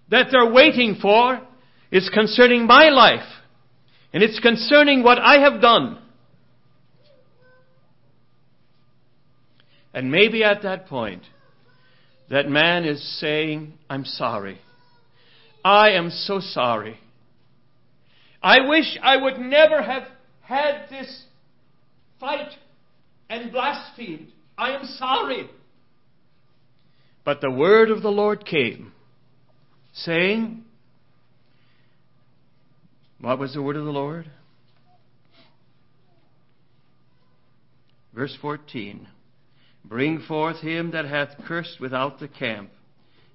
that 0.09 0.29
they're 0.31 0.51
waiting 0.51 0.97
for 0.99 1.39
is 1.91 2.09
concerning 2.11 2.65
my 2.65 2.89
life. 2.89 3.29
And 4.13 4.23
it's 4.23 4.39
concerning 4.39 5.03
what 5.03 5.19
I 5.19 5.37
have 5.41 5.61
done. 5.61 5.99
And 9.93 10.11
maybe 10.11 10.43
at 10.43 10.63
that 10.63 10.87
point, 10.87 11.21
that 12.31 12.49
man 12.49 12.83
is 12.83 13.19
saying, 13.19 13.73
I'm 13.91 14.05
sorry. 14.05 14.57
I 15.63 15.91
am 15.91 16.09
so 16.09 16.39
sorry. 16.39 16.99
I 18.41 18.67
wish 18.67 18.97
I 19.03 19.17
would 19.17 19.37
never 19.37 19.83
have 19.83 20.07
had 20.41 20.87
this 20.89 21.25
fight 22.19 22.53
and 23.29 23.51
blasphemed. 23.51 24.31
I 24.61 24.75
am 24.75 24.85
sorry. 24.85 25.49
But 27.25 27.41
the 27.41 27.49
word 27.49 27.89
of 27.89 28.03
the 28.03 28.11
Lord 28.11 28.45
came, 28.45 28.93
saying, 29.91 30.63
What 33.19 33.39
was 33.39 33.55
the 33.55 33.61
word 33.63 33.75
of 33.75 33.85
the 33.85 33.91
Lord? 33.91 34.29
Verse 38.13 38.37
14 38.39 39.07
Bring 39.83 40.21
forth 40.27 40.59
him 40.61 40.91
that 40.91 41.05
hath 41.05 41.29
cursed 41.47 41.79
without 41.79 42.19
the 42.19 42.27
camp. 42.27 42.69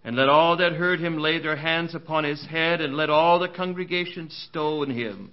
And 0.04 0.14
let 0.14 0.28
all 0.28 0.56
that 0.58 0.74
heard 0.74 1.00
him 1.00 1.18
lay 1.18 1.40
their 1.40 1.56
hands 1.56 1.96
upon 1.96 2.22
his 2.22 2.46
head, 2.46 2.80
and 2.80 2.96
let 2.96 3.10
all 3.10 3.40
the 3.40 3.48
congregation 3.48 4.30
stone 4.30 4.90
him. 4.90 5.32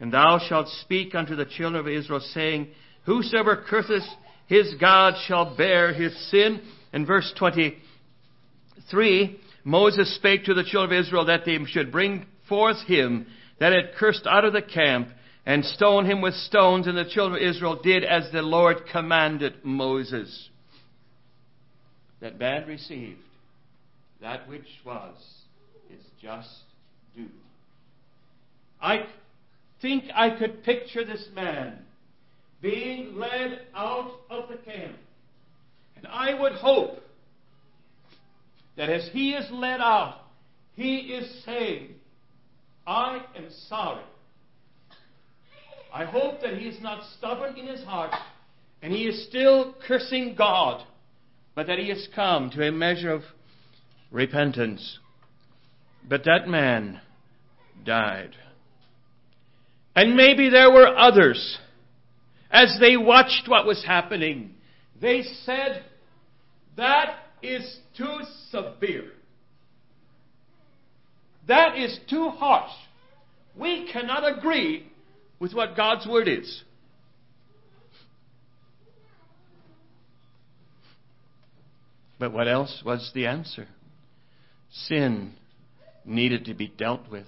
And 0.00 0.12
thou 0.12 0.40
shalt 0.48 0.66
speak 0.82 1.14
unto 1.14 1.36
the 1.36 1.44
children 1.44 1.76
of 1.76 1.86
Israel, 1.86 2.18
saying, 2.34 2.70
Whosoever 3.04 3.64
curseth 3.70 4.02
his 4.48 4.74
God 4.80 5.14
shall 5.26 5.56
bear 5.56 5.92
his 5.92 6.16
sin. 6.30 6.60
In 6.92 7.06
verse 7.06 7.32
23, 7.38 9.38
Moses 9.62 10.16
spake 10.16 10.44
to 10.44 10.54
the 10.54 10.64
children 10.64 10.98
of 10.98 11.06
Israel 11.06 11.26
that 11.26 11.44
they 11.44 11.58
should 11.66 11.92
bring 11.92 12.26
forth 12.48 12.78
him 12.86 13.26
that 13.60 13.72
had 13.72 13.94
cursed 13.96 14.26
out 14.26 14.44
of 14.44 14.54
the 14.54 14.62
camp, 14.62 15.10
and 15.44 15.64
stone 15.64 16.06
him 16.06 16.20
with 16.20 16.34
stones, 16.34 16.86
and 16.86 16.96
the 16.96 17.04
children 17.04 17.42
of 17.42 17.48
Israel 17.48 17.80
did 17.82 18.04
as 18.04 18.30
the 18.32 18.42
Lord 18.42 18.86
commanded 18.90 19.64
Moses. 19.64 20.48
That 22.20 22.38
man 22.38 22.66
received 22.66 23.18
that 24.20 24.48
which 24.48 24.66
was 24.84 25.16
his 25.88 26.02
just 26.20 26.48
due. 27.14 27.28
I 28.80 29.06
think 29.82 30.04
I 30.14 30.30
could 30.30 30.64
picture 30.64 31.04
this 31.04 31.28
man 31.34 31.84
being 32.60 33.16
led 33.16 33.60
out 33.74 34.10
of 34.30 34.48
the 34.48 34.56
camp. 34.56 34.96
And 35.96 36.06
I 36.06 36.34
would 36.34 36.52
hope 36.52 37.00
that 38.76 38.88
as 38.88 39.08
he 39.12 39.32
is 39.32 39.46
led 39.50 39.80
out, 39.80 40.20
he 40.74 40.98
is 40.98 41.44
saying, 41.44 41.94
I 42.86 43.22
am 43.36 43.48
sorry. 43.68 44.04
I 45.92 46.04
hope 46.04 46.40
that 46.42 46.54
he 46.54 46.68
is 46.68 46.80
not 46.80 47.02
stubborn 47.16 47.56
in 47.56 47.66
his 47.66 47.82
heart 47.84 48.14
and 48.82 48.92
he 48.92 49.06
is 49.06 49.26
still 49.26 49.74
cursing 49.86 50.34
God, 50.36 50.84
but 51.54 51.66
that 51.66 51.78
he 51.78 51.88
has 51.88 52.08
come 52.14 52.50
to 52.50 52.66
a 52.66 52.70
measure 52.70 53.10
of 53.10 53.22
repentance. 54.10 54.98
But 56.08 56.24
that 56.24 56.48
man 56.48 57.00
died. 57.84 58.36
And 59.96 60.14
maybe 60.14 60.48
there 60.48 60.70
were 60.70 60.96
others. 60.96 61.58
As 62.50 62.76
they 62.80 62.96
watched 62.96 63.46
what 63.46 63.66
was 63.66 63.84
happening, 63.84 64.54
they 65.00 65.22
said, 65.44 65.84
That 66.76 67.16
is 67.42 67.78
too 67.96 68.20
severe. 68.50 69.10
That 71.46 71.76
is 71.76 71.98
too 72.08 72.28
harsh. 72.28 72.72
We 73.56 73.90
cannot 73.90 74.38
agree 74.38 74.86
with 75.40 75.54
what 75.54 75.76
God's 75.76 76.06
word 76.06 76.28
is. 76.28 76.62
But 82.18 82.32
what 82.32 82.48
else 82.48 82.82
was 82.84 83.10
the 83.14 83.26
answer? 83.26 83.68
Sin 84.70 85.34
needed 86.04 86.46
to 86.46 86.54
be 86.54 86.68
dealt 86.68 87.08
with. 87.10 87.26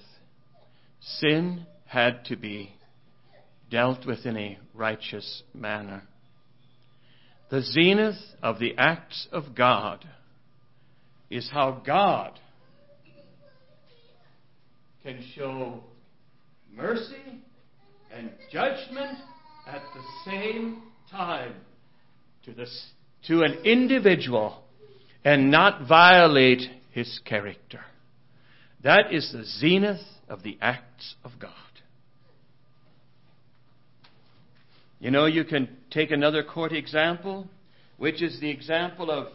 Sin 1.00 1.66
had 1.86 2.24
to 2.26 2.36
be 2.36 2.74
dealt 3.70 4.06
with 4.06 4.26
in 4.26 4.36
a 4.36 4.58
righteous 4.74 5.42
manner. 5.54 6.02
The 7.50 7.62
zenith 7.62 8.18
of 8.42 8.58
the 8.58 8.74
acts 8.76 9.28
of 9.32 9.54
God 9.54 10.04
is 11.30 11.48
how 11.50 11.82
God 11.84 12.38
can 15.02 15.24
show 15.34 15.82
mercy 16.74 17.42
and 18.12 18.30
judgment 18.52 19.18
at 19.66 19.82
the 19.94 20.30
same 20.30 20.82
time 21.10 21.54
to, 22.44 22.54
to 23.26 23.42
an 23.42 23.64
individual 23.64 24.62
and 25.24 25.50
not 25.50 25.86
violate 25.86 26.62
his 26.92 27.20
character. 27.24 27.80
That 28.82 29.12
is 29.12 29.32
the 29.32 29.44
zenith 29.44 30.00
of 30.28 30.42
the 30.42 30.58
acts 30.60 31.14
of 31.24 31.32
God. 31.38 31.52
You 35.00 35.10
know, 35.10 35.24
you 35.24 35.44
can 35.44 35.68
take 35.90 36.10
another 36.10 36.44
court 36.44 36.72
example, 36.72 37.48
which 37.96 38.22
is 38.22 38.38
the 38.38 38.50
example 38.50 39.10
of 39.10 39.28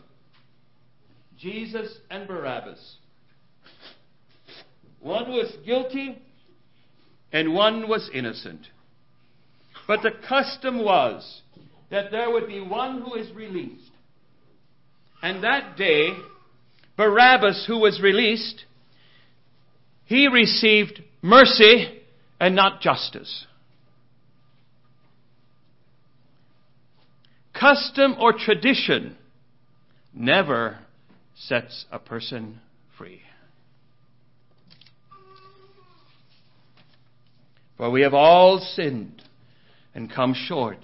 Jesus 1.39 1.97
and 2.09 2.27
Barabbas. 2.27 2.97
One 5.01 5.31
was 5.31 5.51
guilty 5.65 6.21
and 7.33 7.53
one 7.53 7.89
was 7.89 8.09
innocent. 8.13 8.67
But 9.87 10.01
the 10.03 10.11
custom 10.27 10.83
was 10.83 11.41
that 11.89 12.11
there 12.11 12.31
would 12.31 12.47
be 12.47 12.61
one 12.61 13.01
who 13.01 13.15
is 13.15 13.31
released. 13.33 13.91
And 15.21 15.43
that 15.43 15.77
day, 15.77 16.09
Barabbas, 16.97 17.65
who 17.67 17.79
was 17.79 17.99
released, 18.01 18.65
he 20.05 20.27
received 20.27 21.01
mercy 21.21 22.01
and 22.39 22.55
not 22.55 22.81
justice. 22.81 23.47
Custom 27.65 28.15
or 28.19 28.31
tradition 28.31 29.17
never 30.13 30.77
sets 31.33 31.87
a 31.91 31.97
person 31.97 32.59
free. 32.95 33.21
For 37.75 37.89
we 37.89 38.01
have 38.03 38.13
all 38.13 38.59
sinned 38.59 39.23
and 39.95 40.13
come 40.13 40.35
short 40.35 40.77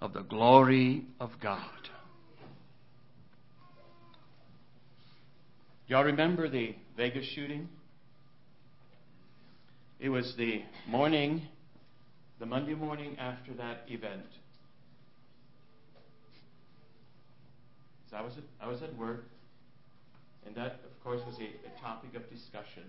of 0.00 0.12
the 0.12 0.22
glory 0.22 1.04
of 1.20 1.30
God. 1.40 1.60
Y'all 5.86 6.02
remember 6.02 6.48
the 6.48 6.74
Vegas 6.96 7.26
shooting? 7.26 7.68
It 10.00 10.08
was 10.08 10.34
the 10.36 10.62
morning, 10.88 11.42
the 12.40 12.46
Monday 12.46 12.74
morning 12.74 13.16
after 13.20 13.54
that 13.54 13.84
event. 13.86 14.26
So 18.12 18.18
I 18.18 18.20
was 18.20 18.34
at, 18.36 18.44
I 18.60 18.68
was 18.68 18.82
at 18.82 18.94
work, 18.98 19.24
and 20.46 20.54
that, 20.54 20.80
of 20.84 21.02
course, 21.02 21.22
was 21.26 21.36
a, 21.38 21.44
a 21.44 21.80
topic 21.80 22.14
of 22.14 22.28
discussion. 22.28 22.84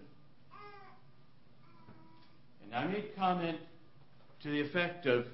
And 2.62 2.76
I 2.76 2.86
made 2.86 3.16
comment 3.16 3.58
to 4.42 4.50
the 4.50 4.60
effect 4.60 5.06
of 5.06 5.26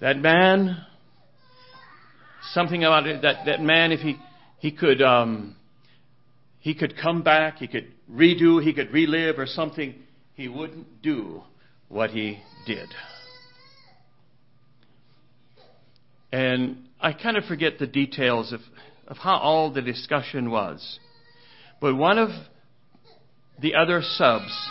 That 0.00 0.16
man, 0.16 0.76
something 2.52 2.84
about 2.84 3.08
it, 3.08 3.22
that, 3.22 3.46
that 3.46 3.60
man, 3.60 3.90
if 3.90 3.98
he, 3.98 4.16
he 4.58 4.70
could, 4.70 5.02
um, 5.02 5.56
he 6.60 6.72
could 6.72 6.96
come 6.96 7.22
back, 7.22 7.58
he 7.58 7.66
could 7.66 7.88
redo, 8.08 8.62
he 8.62 8.72
could 8.72 8.92
relive 8.92 9.40
or 9.40 9.46
something, 9.46 9.96
he 10.34 10.46
wouldn't 10.46 11.02
do 11.02 11.42
what 11.88 12.10
he 12.10 12.38
did. 12.64 12.88
And 16.32 16.88
I 17.00 17.12
kind 17.12 17.36
of 17.36 17.44
forget 17.44 17.78
the 17.78 17.86
details 17.86 18.52
of, 18.52 18.60
of 19.06 19.16
how 19.16 19.36
all 19.38 19.72
the 19.72 19.82
discussion 19.82 20.50
was. 20.50 20.98
But 21.80 21.94
one 21.94 22.18
of 22.18 22.30
the 23.60 23.74
other 23.74 24.02
subs, 24.02 24.70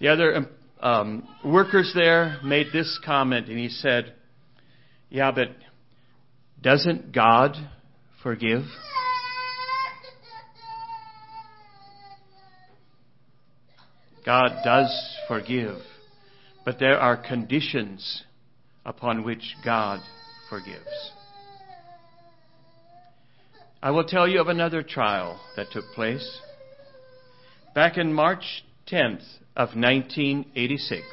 the 0.00 0.08
other 0.08 0.36
um, 0.36 0.48
um, 0.80 1.28
workers 1.44 1.92
there 1.94 2.38
made 2.44 2.66
this 2.72 2.98
comment, 3.04 3.48
and 3.48 3.58
he 3.58 3.68
said, 3.68 4.14
Yeah, 5.08 5.30
but 5.30 5.48
doesn't 6.60 7.12
God 7.12 7.56
forgive? 8.22 8.62
God 14.24 14.52
does 14.64 15.16
forgive, 15.26 15.78
but 16.64 16.78
there 16.78 16.98
are 16.98 17.16
conditions 17.16 18.22
upon 18.84 19.24
which 19.24 19.56
God 19.64 20.00
forgives. 20.52 21.12
I 23.82 23.90
will 23.90 24.04
tell 24.04 24.28
you 24.28 24.38
of 24.38 24.48
another 24.48 24.82
trial 24.82 25.40
that 25.56 25.68
took 25.72 25.86
place. 25.94 26.40
Back 27.74 27.96
in 27.96 28.12
March 28.12 28.62
10th 28.86 29.24
of 29.56 29.70
1986, 29.74 31.06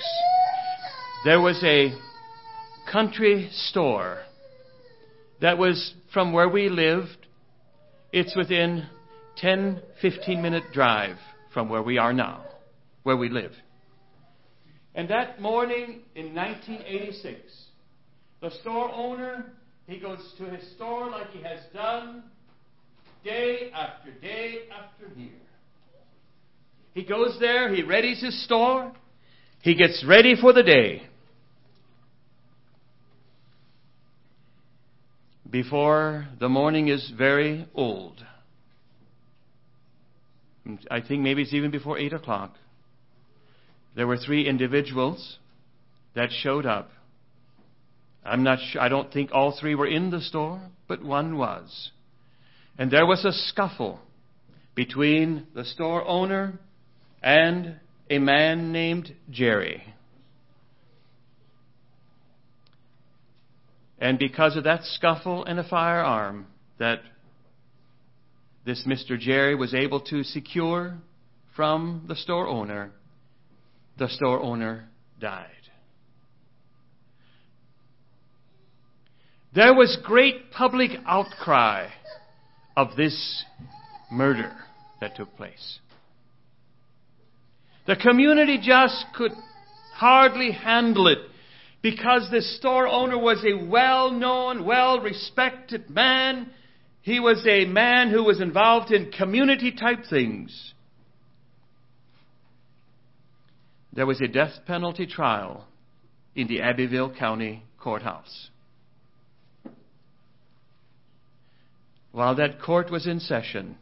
there 1.23 1.39
was 1.39 1.63
a 1.63 1.97
country 2.91 3.47
store 3.53 4.23
that 5.39 5.57
was 5.57 5.93
from 6.11 6.33
where 6.33 6.49
we 6.49 6.67
lived. 6.67 7.25
It's 8.11 8.35
within 8.35 8.87
10, 9.37 9.81
15 10.01 10.41
minute 10.41 10.63
drive 10.73 11.15
from 11.53 11.69
where 11.69 11.81
we 11.81 11.97
are 11.97 12.11
now, 12.11 12.43
where 13.03 13.15
we 13.15 13.29
live. 13.29 13.53
And 14.93 15.07
that 15.07 15.39
morning 15.41 16.01
in 16.13 16.35
1986, 16.35 17.68
the 18.41 18.51
store 18.61 18.91
owner, 18.93 19.53
he 19.87 19.99
goes 19.99 20.33
to 20.37 20.45
his 20.45 20.69
store 20.75 21.09
like 21.09 21.29
he 21.31 21.41
has 21.41 21.59
done 21.73 22.23
day 23.23 23.71
after 23.73 24.11
day 24.11 24.59
after 24.71 25.19
year. 25.19 25.31
He 26.93 27.03
goes 27.03 27.37
there, 27.39 27.73
he 27.73 27.83
readies 27.83 28.23
his 28.23 28.43
store, 28.45 28.91
he 29.61 29.75
gets 29.75 30.03
ready 30.07 30.35
for 30.39 30.53
the 30.53 30.63
day. 30.63 31.03
Before 35.49 36.27
the 36.39 36.49
morning 36.49 36.89
is 36.89 37.11
very 37.17 37.67
old. 37.73 38.23
I 40.91 41.01
think 41.01 41.23
maybe 41.23 41.41
it's 41.41 41.53
even 41.53 41.71
before 41.71 41.97
8 41.97 42.13
o'clock. 42.13 42.53
There 43.95 44.05
were 44.05 44.17
three 44.17 44.47
individuals 44.47 45.39
that 46.15 46.29
showed 46.31 46.67
up. 46.67 46.91
I'm 48.23 48.43
not 48.43 48.59
sure, 48.71 48.81
I 48.81 48.89
don't 48.89 49.11
think 49.11 49.31
all 49.31 49.57
three 49.59 49.75
were 49.75 49.87
in 49.87 50.11
the 50.11 50.21
store, 50.21 50.61
but 50.87 51.03
one 51.03 51.37
was. 51.37 51.91
And 52.77 52.91
there 52.91 53.05
was 53.05 53.25
a 53.25 53.31
scuffle 53.31 53.99
between 54.75 55.47
the 55.53 55.65
store 55.65 56.07
owner 56.07 56.59
and 57.21 57.75
a 58.09 58.19
man 58.19 58.71
named 58.71 59.13
Jerry. 59.29 59.83
And 63.99 64.17
because 64.17 64.55
of 64.55 64.63
that 64.63 64.83
scuffle 64.83 65.43
and 65.43 65.59
a 65.59 65.67
firearm 65.67 66.47
that 66.77 66.99
this 68.65 68.85
Mr. 68.87 69.19
Jerry 69.19 69.55
was 69.55 69.73
able 69.73 69.99
to 70.01 70.23
secure 70.23 70.97
from 71.55 72.05
the 72.07 72.15
store 72.15 72.47
owner, 72.47 72.91
the 73.97 74.07
store 74.07 74.41
owner 74.41 74.87
died. 75.19 75.49
There 79.53 79.73
was 79.73 79.97
great 80.03 80.51
public 80.51 80.91
outcry 81.05 81.87
of 82.77 82.95
this 82.95 83.43
murder 84.11 84.51
that 85.01 85.15
took 85.15 85.35
place. 85.35 85.79
The 87.87 87.95
community 87.95 88.59
just 88.61 89.05
could 89.15 89.31
hardly 89.95 90.51
handle 90.51 91.07
it 91.07 91.17
because 91.81 92.29
the 92.29 92.41
store 92.41 92.87
owner 92.87 93.17
was 93.17 93.43
a 93.43 93.65
well 93.65 94.11
known, 94.11 94.65
well 94.65 94.99
respected 94.99 95.89
man. 95.89 96.51
He 97.01 97.19
was 97.19 97.43
a 97.47 97.65
man 97.65 98.11
who 98.11 98.23
was 98.23 98.41
involved 98.41 98.91
in 98.91 99.11
community 99.11 99.71
type 99.71 100.03
things. 100.07 100.73
There 103.93 104.05
was 104.05 104.21
a 104.21 104.27
death 104.27 104.59
penalty 104.67 105.07
trial 105.07 105.65
in 106.35 106.47
the 106.47 106.61
Abbeville 106.61 107.15
County 107.17 107.63
Courthouse. 107.79 108.49
While 112.11 112.35
that 112.35 112.61
court 112.61 112.91
was 112.91 113.05
in 113.05 113.19
session, 113.19 113.77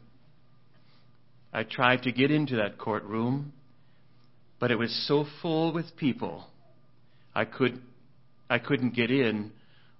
I 1.52 1.62
tried 1.62 2.02
to 2.02 2.12
get 2.12 2.30
into 2.30 2.56
that 2.56 2.78
courtroom, 2.78 3.52
but 4.60 4.70
it 4.70 4.78
was 4.78 5.06
so 5.06 5.24
full 5.40 5.72
with 5.72 5.96
people, 5.96 6.46
I, 7.34 7.44
could, 7.44 7.80
I 8.50 8.58
couldn't 8.58 8.94
get 8.94 9.10
in. 9.10 9.52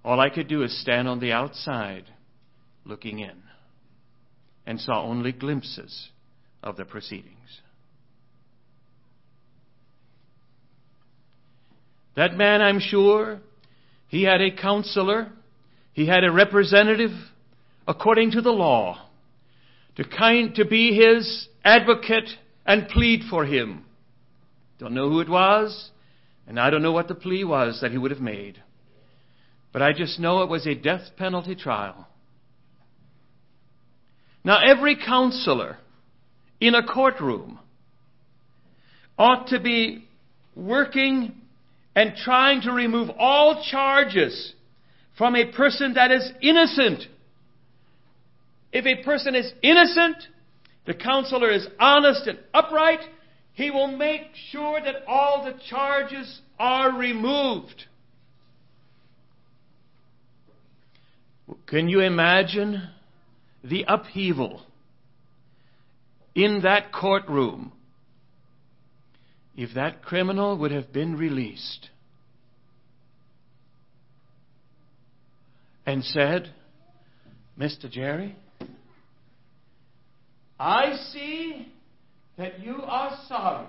All 0.03 0.19
I 0.19 0.29
could 0.29 0.47
do 0.47 0.63
is 0.63 0.81
stand 0.81 1.07
on 1.07 1.19
the 1.19 1.31
outside 1.31 2.05
looking 2.85 3.19
in 3.19 3.41
and 4.65 4.79
saw 4.79 5.03
only 5.03 5.31
glimpses 5.31 6.09
of 6.61 6.77
the 6.77 6.85
proceedings. 6.85 7.35
That 12.15 12.35
man, 12.35 12.61
I'm 12.61 12.79
sure, 12.79 13.39
he 14.07 14.23
had 14.23 14.41
a 14.41 14.55
counselor, 14.55 15.31
he 15.93 16.05
had 16.05 16.23
a 16.23 16.31
representative 16.31 17.11
according 17.89 18.29
to 18.29 18.41
the 18.41 18.51
law, 18.51 19.01
to, 19.95 20.03
kind, 20.03 20.53
to 20.53 20.63
be 20.63 20.93
his 20.93 21.47
advocate 21.65 22.29
and 22.63 22.87
plead 22.87 23.23
for 23.27 23.43
him. 23.43 23.83
Don't 24.77 24.93
know 24.93 25.09
who 25.09 25.21
it 25.21 25.27
was, 25.27 25.89
and 26.47 26.59
I 26.59 26.69
don't 26.69 26.83
know 26.83 26.91
what 26.91 27.07
the 27.07 27.15
plea 27.15 27.43
was 27.43 27.81
that 27.81 27.91
he 27.91 27.97
would 27.97 28.11
have 28.11 28.21
made. 28.21 28.61
But 29.73 29.81
I 29.81 29.93
just 29.93 30.19
know 30.19 30.43
it 30.43 30.49
was 30.49 30.67
a 30.67 30.75
death 30.75 31.01
penalty 31.17 31.55
trial. 31.55 32.07
Now, 34.43 34.59
every 34.63 34.95
counselor 34.95 35.77
in 36.61 36.75
a 36.75 36.85
courtroom 36.85 37.57
ought 39.17 39.47
to 39.47 39.59
be 39.59 40.07
working 40.55 41.41
and 41.95 42.13
trying 42.15 42.61
to 42.61 42.71
remove 42.71 43.09
all 43.17 43.63
charges 43.69 44.53
from 45.17 45.35
a 45.35 45.51
person 45.51 45.95
that 45.95 46.11
is 46.11 46.31
innocent 46.39 47.07
if 48.71 48.85
a 48.85 49.03
person 49.03 49.35
is 49.35 49.51
innocent, 49.61 50.17
the 50.85 50.93
counselor 50.93 51.51
is 51.51 51.67
honest 51.79 52.27
and 52.27 52.39
upright, 52.53 53.01
he 53.53 53.71
will 53.71 53.95
make 53.95 54.21
sure 54.51 54.79
that 54.81 55.03
all 55.07 55.43
the 55.43 55.59
charges 55.69 56.41
are 56.57 56.97
removed. 56.97 57.85
Can 61.65 61.89
you 61.89 61.99
imagine 62.01 62.89
the 63.63 63.85
upheaval 63.87 64.61
in 66.35 66.61
that 66.61 66.91
courtroom 66.91 67.71
if 69.55 69.73
that 69.73 70.01
criminal 70.01 70.57
would 70.57 70.71
have 70.71 70.93
been 70.93 71.17
released 71.17 71.89
and 75.85 76.03
said, 76.03 76.53
Mr. 77.59 77.89
Jerry, 77.91 78.35
I 80.59 80.95
see 81.13 81.71
that 82.37 82.59
you 82.59 82.81
are 82.83 83.17
sorry. 83.27 83.67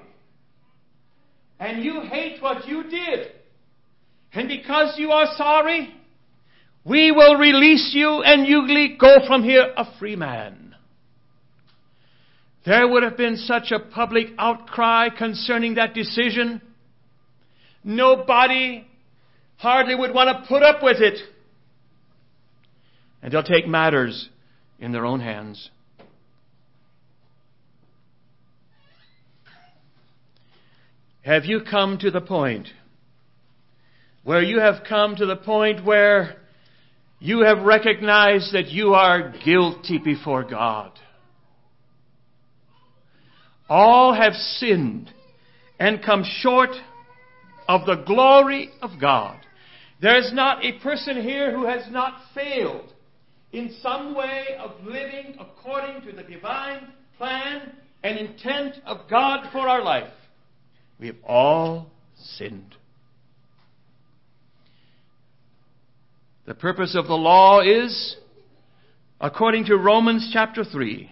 And 1.60 1.84
you 1.84 2.00
hate 2.00 2.42
what 2.42 2.66
you 2.66 2.82
did. 2.84 3.32
And 4.32 4.48
because 4.48 4.94
you 4.96 5.10
are 5.10 5.26
sorry, 5.36 5.94
we 6.84 7.12
will 7.12 7.36
release 7.36 7.90
you 7.94 8.22
and 8.22 8.46
you 8.46 8.96
go 8.98 9.18
from 9.26 9.42
here 9.44 9.72
a 9.76 9.84
free 9.98 10.16
man. 10.16 10.74
There 12.64 12.88
would 12.88 13.02
have 13.02 13.16
been 13.16 13.36
such 13.36 13.70
a 13.70 13.78
public 13.78 14.28
outcry 14.38 15.08
concerning 15.16 15.74
that 15.74 15.94
decision. 15.94 16.60
Nobody 17.82 18.86
hardly 19.56 19.94
would 19.94 20.14
want 20.14 20.28
to 20.28 20.48
put 20.48 20.62
up 20.62 20.82
with 20.82 20.98
it. 21.00 21.18
And 23.22 23.32
they'll 23.32 23.42
take 23.42 23.66
matters 23.66 24.28
in 24.78 24.92
their 24.92 25.04
own 25.04 25.20
hands. 25.20 25.70
Have 31.22 31.44
you 31.44 31.60
come 31.68 31.98
to 31.98 32.10
the 32.10 32.20
point 32.20 32.68
where 34.22 34.42
you 34.42 34.60
have 34.60 34.84
come 34.88 35.16
to 35.16 35.26
the 35.26 35.36
point 35.36 35.84
where 35.84 36.36
you 37.18 37.40
have 37.40 37.62
recognized 37.62 38.52
that 38.54 38.68
you 38.68 38.94
are 38.94 39.32
guilty 39.44 39.98
before 39.98 40.42
God. 40.42 40.92
All 43.68 44.14
have 44.14 44.32
sinned 44.32 45.10
and 45.78 46.02
come 46.02 46.24
short 46.24 46.70
of 47.68 47.86
the 47.86 48.02
glory 48.06 48.70
of 48.82 48.92
God. 49.00 49.38
There 50.00 50.18
is 50.18 50.32
not 50.32 50.64
a 50.64 50.78
person 50.80 51.20
here 51.20 51.54
who 51.54 51.66
has 51.66 51.90
not 51.90 52.20
failed 52.34 52.92
in 53.52 53.74
some 53.82 54.14
way 54.14 54.56
of 54.58 54.70
living 54.84 55.36
according 55.38 56.02
to 56.02 56.16
the 56.16 56.22
divine 56.22 56.88
plan 57.18 57.72
and 58.02 58.18
intent 58.18 58.76
of 58.86 59.10
God 59.10 59.50
for 59.52 59.68
our 59.68 59.84
life. 59.84 60.08
We 61.00 61.06
have 61.06 61.16
all 61.26 61.90
sinned. 62.36 62.76
The 66.46 66.54
purpose 66.54 66.94
of 66.94 67.06
the 67.06 67.14
law 67.14 67.60
is, 67.62 68.16
according 69.18 69.64
to 69.66 69.76
Romans 69.76 70.28
chapter 70.30 70.62
3, 70.62 71.10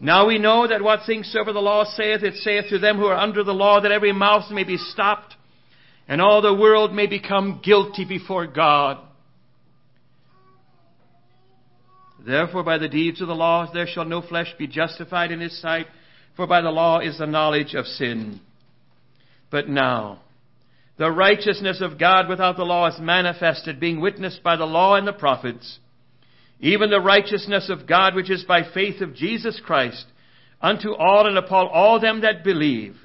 now 0.00 0.26
we 0.26 0.38
know 0.38 0.66
that 0.66 0.82
what 0.82 1.06
things 1.06 1.30
soever 1.32 1.52
the 1.52 1.60
law 1.60 1.84
saith, 1.84 2.22
it 2.24 2.34
saith 2.34 2.66
to 2.68 2.78
them 2.78 2.98
who 2.98 3.06
are 3.06 3.16
under 3.16 3.42
the 3.42 3.54
law, 3.54 3.80
that 3.80 3.92
every 3.92 4.12
mouth 4.12 4.50
may 4.50 4.64
be 4.64 4.76
stopped, 4.76 5.34
and 6.06 6.20
all 6.20 6.42
the 6.42 6.52
world 6.52 6.92
may 6.92 7.06
become 7.06 7.60
guilty 7.64 8.04
before 8.04 8.46
God. 8.46 8.98
Therefore, 12.26 12.64
by 12.64 12.78
the 12.78 12.88
deeds 12.88 13.20
of 13.20 13.28
the 13.28 13.34
law, 13.34 13.70
there 13.72 13.86
shall 13.86 14.04
no 14.04 14.20
flesh 14.20 14.52
be 14.58 14.66
justified 14.66 15.30
in 15.30 15.40
his 15.40 15.58
sight, 15.60 15.86
for 16.36 16.46
by 16.46 16.60
the 16.60 16.70
law 16.70 17.00
is 17.00 17.18
the 17.18 17.26
knowledge 17.26 17.74
of 17.74 17.86
sin. 17.86 18.40
But 19.50 19.68
now, 19.68 20.20
the 20.96 21.10
righteousness 21.10 21.80
of 21.80 21.98
God 21.98 22.28
without 22.28 22.56
the 22.56 22.64
law 22.64 22.86
is 22.88 23.00
manifested, 23.00 23.80
being 23.80 24.00
witnessed 24.00 24.42
by 24.42 24.56
the 24.56 24.64
law 24.64 24.94
and 24.94 25.06
the 25.06 25.12
prophets, 25.12 25.78
even 26.60 26.90
the 26.90 27.00
righteousness 27.00 27.68
of 27.70 27.86
God 27.86 28.14
which 28.14 28.30
is 28.30 28.44
by 28.44 28.62
faith 28.72 29.00
of 29.00 29.14
Jesus 29.14 29.60
Christ, 29.64 30.06
unto 30.60 30.94
all 30.94 31.26
and 31.26 31.36
upon 31.36 31.66
all 31.66 32.00
them 32.00 32.20
that 32.20 32.44
believe. 32.44 32.96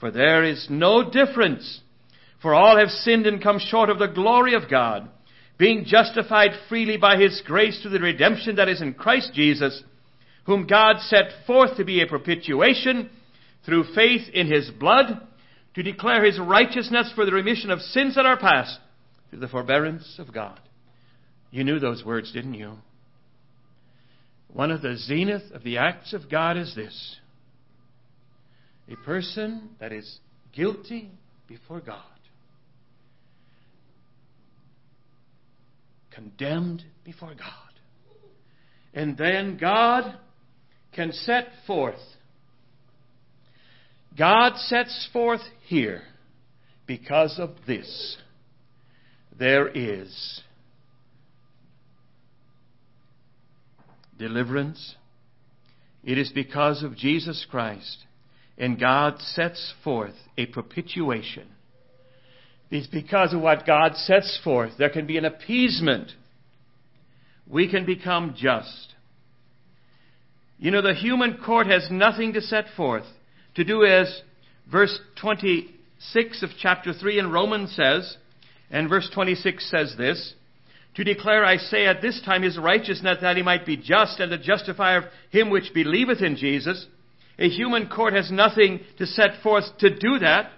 For 0.00 0.10
there 0.10 0.42
is 0.42 0.66
no 0.68 1.08
difference, 1.08 1.80
for 2.42 2.54
all 2.54 2.76
have 2.76 2.90
sinned 2.90 3.26
and 3.26 3.42
come 3.42 3.58
short 3.58 3.88
of 3.88 3.98
the 3.98 4.08
glory 4.08 4.54
of 4.54 4.68
God, 4.68 5.08
being 5.56 5.84
justified 5.86 6.50
freely 6.68 6.96
by 6.96 7.16
his 7.16 7.40
grace 7.46 7.80
through 7.80 7.92
the 7.92 8.00
redemption 8.00 8.56
that 8.56 8.68
is 8.68 8.82
in 8.82 8.94
Christ 8.94 9.32
Jesus, 9.32 9.82
whom 10.46 10.66
God 10.66 11.00
set 11.00 11.46
forth 11.46 11.76
to 11.76 11.84
be 11.84 12.02
a 12.02 12.06
propitiation 12.06 13.10
through 13.64 13.94
faith 13.94 14.28
in 14.32 14.50
his 14.50 14.70
blood 14.70 15.26
to 15.74 15.82
declare 15.82 16.24
his 16.24 16.38
righteousness 16.38 17.12
for 17.14 17.24
the 17.24 17.32
remission 17.32 17.70
of 17.70 17.80
sins 17.80 18.14
that 18.14 18.26
are 18.26 18.38
past 18.38 18.78
through 19.30 19.40
the 19.40 19.48
forbearance 19.48 20.16
of 20.18 20.32
God. 20.32 20.60
You 21.50 21.64
knew 21.64 21.78
those 21.78 22.04
words, 22.04 22.32
didn't 22.32 22.54
you? 22.54 22.74
One 24.52 24.70
of 24.70 24.82
the 24.82 24.96
zenith 24.96 25.50
of 25.52 25.64
the 25.64 25.78
acts 25.78 26.12
of 26.12 26.30
God 26.30 26.56
is 26.56 26.74
this 26.74 27.16
a 28.88 28.96
person 28.96 29.70
that 29.80 29.92
is 29.92 30.18
guilty 30.52 31.10
before 31.48 31.80
God, 31.80 32.02
condemned 36.10 36.84
before 37.04 37.34
God. 37.34 37.50
And 38.92 39.16
then 39.16 39.56
God 39.56 40.16
can 40.94 41.12
set 41.12 41.48
forth 41.66 42.00
God 44.16 44.56
sets 44.56 45.08
forth 45.12 45.40
here, 45.66 46.02
because 46.86 47.38
of 47.38 47.50
this, 47.66 48.16
there 49.36 49.66
is 49.68 50.42
deliverance. 54.18 54.94
It 56.04 56.18
is 56.18 56.30
because 56.30 56.84
of 56.84 56.96
Jesus 56.96 57.44
Christ. 57.50 58.04
And 58.56 58.78
God 58.78 59.18
sets 59.18 59.74
forth 59.82 60.14
a 60.38 60.46
propitiation. 60.46 61.48
It's 62.70 62.86
because 62.86 63.34
of 63.34 63.40
what 63.40 63.66
God 63.66 63.96
sets 63.96 64.38
forth. 64.44 64.72
There 64.78 64.90
can 64.90 65.06
be 65.06 65.18
an 65.18 65.24
appeasement. 65.24 66.12
We 67.48 67.68
can 67.68 67.84
become 67.84 68.34
just. 68.36 68.93
You 70.64 70.70
know, 70.70 70.80
the 70.80 70.94
human 70.94 71.36
court 71.44 71.66
has 71.66 71.90
nothing 71.90 72.32
to 72.32 72.40
set 72.40 72.64
forth 72.74 73.04
to 73.54 73.64
do 73.64 73.84
as 73.84 74.22
verse 74.72 74.98
26 75.20 76.42
of 76.42 76.48
chapter 76.58 76.94
3 76.94 77.18
in 77.18 77.30
Romans 77.30 77.76
says, 77.76 78.16
and 78.70 78.88
verse 78.88 79.10
26 79.12 79.70
says 79.70 79.94
this, 79.98 80.32
to 80.94 81.04
declare, 81.04 81.44
I 81.44 81.58
say, 81.58 81.84
at 81.84 82.00
this 82.00 82.18
time 82.24 82.42
his 82.42 82.56
righteousness, 82.56 83.18
that 83.20 83.36
he 83.36 83.42
might 83.42 83.66
be 83.66 83.76
just 83.76 84.20
and 84.20 84.32
the 84.32 84.38
justifier 84.38 85.00
of 85.00 85.04
him 85.28 85.50
which 85.50 85.74
believeth 85.74 86.22
in 86.22 86.34
Jesus. 86.34 86.86
A 87.38 87.50
human 87.50 87.90
court 87.90 88.14
has 88.14 88.30
nothing 88.30 88.80
to 88.96 89.04
set 89.04 89.42
forth 89.42 89.64
to 89.80 89.90
do 89.90 90.18
that. 90.20 90.50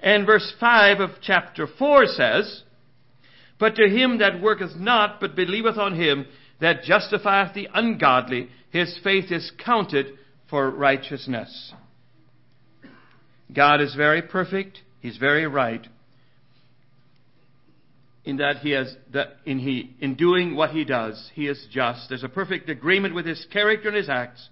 And 0.00 0.24
verse 0.24 0.50
5 0.58 1.00
of 1.00 1.10
chapter 1.20 1.66
4 1.78 2.06
says, 2.06 2.62
But 3.60 3.76
to 3.76 3.86
him 3.86 4.20
that 4.20 4.40
worketh 4.40 4.76
not, 4.76 5.20
but 5.20 5.36
believeth 5.36 5.76
on 5.76 5.94
him 5.94 6.24
that 6.62 6.84
justifieth 6.84 7.52
the 7.52 7.68
ungodly, 7.74 8.48
his 8.74 8.98
faith 9.04 9.30
is 9.30 9.52
counted 9.64 10.06
for 10.50 10.68
righteousness. 10.68 11.72
God 13.54 13.80
is 13.80 13.94
very 13.94 14.20
perfect. 14.20 14.80
He's 15.00 15.16
very 15.16 15.46
right 15.46 15.86
in 18.24 18.38
that 18.38 18.56
he 18.56 18.70
has 18.70 18.96
that 19.12 19.36
in 19.46 19.60
he 19.60 19.94
in 20.00 20.16
doing 20.16 20.56
what 20.56 20.70
he 20.70 20.84
does, 20.84 21.30
he 21.34 21.46
is 21.46 21.64
just. 21.70 22.08
There's 22.08 22.24
a 22.24 22.28
perfect 22.28 22.68
agreement 22.68 23.14
with 23.14 23.26
his 23.26 23.46
character 23.52 23.88
and 23.88 23.96
his 23.96 24.08
acts. 24.08 24.48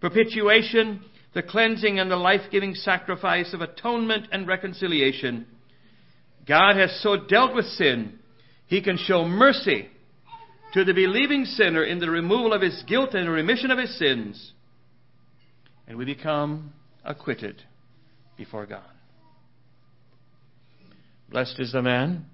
Propitiation, 0.00 1.04
the 1.34 1.42
cleansing 1.42 2.00
and 2.00 2.10
the 2.10 2.16
life-giving 2.16 2.74
sacrifice 2.74 3.54
of 3.54 3.60
atonement 3.60 4.26
and 4.32 4.48
reconciliation. 4.48 5.46
God 6.48 6.76
has 6.76 7.00
so 7.02 7.24
dealt 7.28 7.54
with 7.54 7.66
sin, 7.66 8.18
he 8.66 8.82
can 8.82 8.96
show 8.96 9.24
mercy 9.24 9.90
to 10.72 10.84
the 10.84 10.92
believing 10.92 11.44
sinner 11.44 11.82
in 11.82 11.98
the 11.98 12.10
removal 12.10 12.52
of 12.52 12.62
his 12.62 12.82
guilt 12.86 13.14
and 13.14 13.26
the 13.26 13.30
remission 13.30 13.70
of 13.70 13.78
his 13.78 13.98
sins. 13.98 14.52
And 15.86 15.98
we 15.98 16.04
become 16.04 16.72
acquitted 17.04 17.62
before 18.36 18.66
God. 18.66 18.84
Blessed 21.28 21.58
is 21.58 21.72
the 21.72 21.82
man 21.82 22.26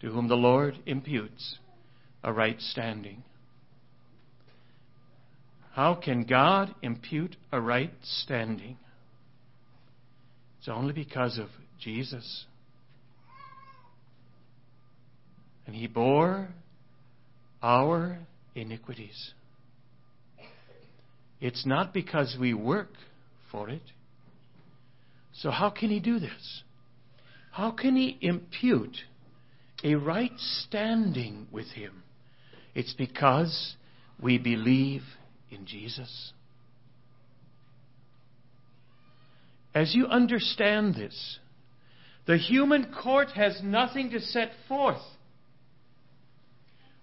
to 0.00 0.10
whom 0.10 0.28
the 0.28 0.34
Lord 0.34 0.78
imputes 0.86 1.58
a 2.22 2.32
right 2.32 2.60
standing. 2.60 3.22
How 5.72 5.94
can 5.94 6.24
God 6.24 6.74
impute 6.82 7.36
a 7.50 7.60
right 7.60 7.92
standing? 8.02 8.76
It's 10.58 10.68
only 10.68 10.92
because 10.92 11.38
of 11.38 11.48
Jesus. 11.80 12.44
And 15.66 15.74
he 15.74 15.86
bore 15.86 16.48
our 17.62 18.18
iniquities. 18.54 19.32
It's 21.40 21.66
not 21.66 21.92
because 21.92 22.36
we 22.38 22.54
work 22.54 22.90
for 23.50 23.68
it. 23.68 23.82
So, 25.34 25.50
how 25.50 25.70
can 25.70 25.90
he 25.90 26.00
do 26.00 26.18
this? 26.18 26.62
How 27.52 27.70
can 27.70 27.96
he 27.96 28.18
impute 28.20 28.96
a 29.82 29.94
right 29.94 30.32
standing 30.36 31.46
with 31.50 31.66
him? 31.68 32.02
It's 32.74 32.94
because 32.94 33.74
we 34.20 34.38
believe 34.38 35.02
in 35.50 35.66
Jesus. 35.66 36.32
As 39.74 39.94
you 39.94 40.06
understand 40.06 40.94
this, 40.94 41.38
the 42.26 42.36
human 42.36 42.92
court 42.92 43.30
has 43.30 43.60
nothing 43.62 44.10
to 44.10 44.20
set 44.20 44.52
forth. 44.68 45.02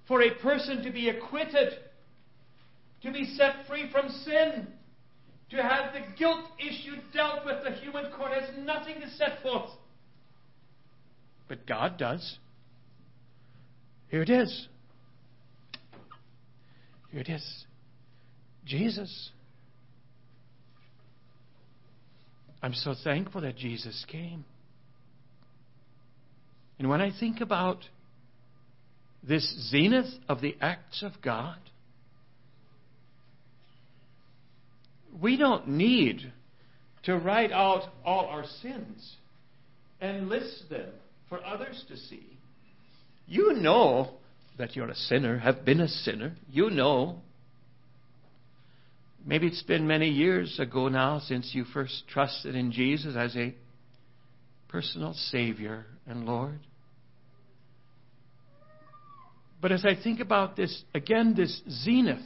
For 0.10 0.24
a 0.24 0.32
person 0.42 0.84
to 0.84 0.92
be 0.92 1.08
acquitted, 1.08 1.76
to 3.04 3.12
be 3.12 3.26
set 3.38 3.68
free 3.68 3.90
from 3.92 4.10
sin, 4.10 4.68
to 5.52 5.64
have 5.64 5.94
the 5.94 6.02
guilt 6.18 6.46
issue 6.60 6.96
dealt 7.14 7.46
with, 7.46 7.64
the 7.64 7.72
human 7.80 8.12
court 8.12 8.32
has 8.34 8.50
nothing 8.66 8.96
to 9.02 9.10
set 9.12 9.42
forth. 9.42 9.70
But 11.48 11.66
God 11.66 11.98
does. 11.98 12.40
Here 14.10 14.24
it 14.24 14.30
is. 14.32 14.68
Here 17.12 17.22
it 17.22 17.30
is. 17.30 17.66
Jesus. 18.66 19.30
I'm 22.64 22.74
so 22.74 22.96
thankful 23.04 23.42
that 23.42 23.56
Jesus 23.56 24.06
came. 24.08 24.44
And 26.80 26.90
when 26.90 27.00
I 27.00 27.12
think 27.12 27.42
about 27.42 27.86
this 29.22 29.70
zenith 29.70 30.14
of 30.28 30.42
the 30.42 30.56
acts 30.62 31.04
of 31.04 31.14
God, 31.22 31.58
we 35.22 35.38
don't 35.38 35.68
need 35.68 36.32
to 37.04 37.18
write 37.18 37.52
out 37.52 37.84
all 38.06 38.28
our 38.28 38.46
sins 38.62 39.16
and 40.00 40.30
list 40.30 40.70
them 40.70 40.90
for 41.28 41.44
others 41.46 41.84
to 41.88 41.98
see. 41.98 42.38
You 43.28 43.54
know 43.54 44.12
that 44.58 44.76
you're 44.76 44.90
a 44.90 44.96
sinner, 44.96 45.40
have 45.40 45.66
been 45.66 45.80
a 45.80 45.88
sinner. 45.88 46.36
You 46.50 46.70
know. 46.70 47.22
Maybe 49.26 49.48
it's 49.48 49.64
been 49.64 49.88
many 49.88 50.10
years 50.10 50.60
ago 50.60 50.88
now 50.88 51.20
since 51.20 51.52
you 51.54 51.66
first 51.66 52.04
trusted 52.08 52.56
in 52.56 52.72
Jesus 52.72 53.16
as 53.16 53.36
a 53.36 53.54
personal 54.68 55.14
Savior 55.14 55.86
and 56.08 56.26
Lord. 56.26 56.60
But 59.62 59.72
as 59.72 59.86
I 59.86 59.96
think 60.02 60.20
about 60.20 60.56
this, 60.56 60.84
again, 60.94 61.34
this 61.36 61.62
zenith 61.70 62.22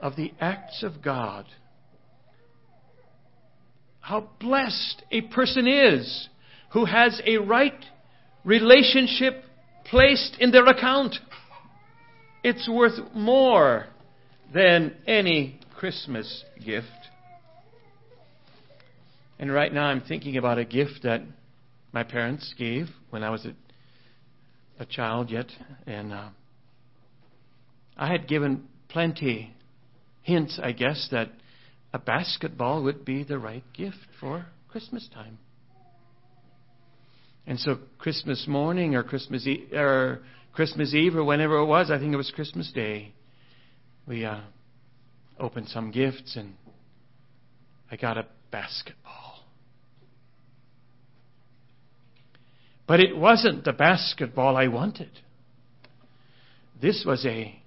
of 0.00 0.16
the 0.16 0.32
acts 0.40 0.82
of 0.82 1.02
God, 1.02 1.46
how 4.00 4.28
blessed 4.38 5.02
a 5.10 5.22
person 5.22 5.66
is 5.66 6.28
who 6.72 6.84
has 6.84 7.20
a 7.24 7.38
right 7.38 7.84
relationship 8.44 9.42
placed 9.86 10.36
in 10.38 10.50
their 10.50 10.66
account. 10.66 11.16
It's 12.44 12.68
worth 12.68 12.98
more 13.14 13.86
than 14.54 14.94
any 15.06 15.58
Christmas 15.76 16.44
gift. 16.64 16.86
And 19.38 19.52
right 19.52 19.72
now 19.72 19.86
I'm 19.86 20.00
thinking 20.00 20.36
about 20.36 20.58
a 20.58 20.64
gift 20.64 21.00
that 21.02 21.22
my 21.92 22.02
parents 22.02 22.54
gave 22.56 22.86
when 23.10 23.22
I 23.22 23.30
was 23.30 23.44
a, 23.44 23.54
a 24.78 24.86
child 24.86 25.30
yet. 25.30 25.46
And 25.86 26.12
uh, 26.12 26.28
I 27.96 28.10
had 28.10 28.28
given 28.28 28.64
plenty 28.88 29.54
hints, 30.22 30.58
I 30.62 30.72
guess, 30.72 31.08
that 31.12 31.30
a 31.92 31.98
basketball 31.98 32.82
would 32.82 33.04
be 33.04 33.22
the 33.22 33.38
right 33.38 33.64
gift 33.72 33.96
for 34.20 34.46
Christmas 34.68 35.08
time. 35.12 35.38
And 37.46 37.58
so 37.60 37.78
Christmas 37.98 38.46
morning 38.48 38.96
or 38.96 39.04
Christmas 39.04 39.46
Eve, 39.46 39.72
or 39.72 40.20
Christmas 40.52 40.92
Eve 40.94 41.14
or 41.14 41.24
whenever 41.24 41.58
it 41.58 41.66
was, 41.66 41.90
I 41.90 41.98
think 41.98 42.12
it 42.12 42.16
was 42.16 42.30
Christmas 42.34 42.72
Day, 42.74 43.12
we 44.06 44.24
uh, 44.24 44.40
opened 45.38 45.68
some 45.68 45.90
gifts 45.90 46.36
and 46.36 46.54
I 47.90 47.96
got 47.96 48.18
a 48.18 48.26
basketball. 48.50 49.25
But 52.86 53.00
it 53.00 53.16
wasn't 53.16 53.64
the 53.64 53.72
basketball 53.72 54.56
I 54.56 54.68
wanted. 54.68 55.10
This 56.80 57.04
was 57.06 57.26
a 57.26 57.58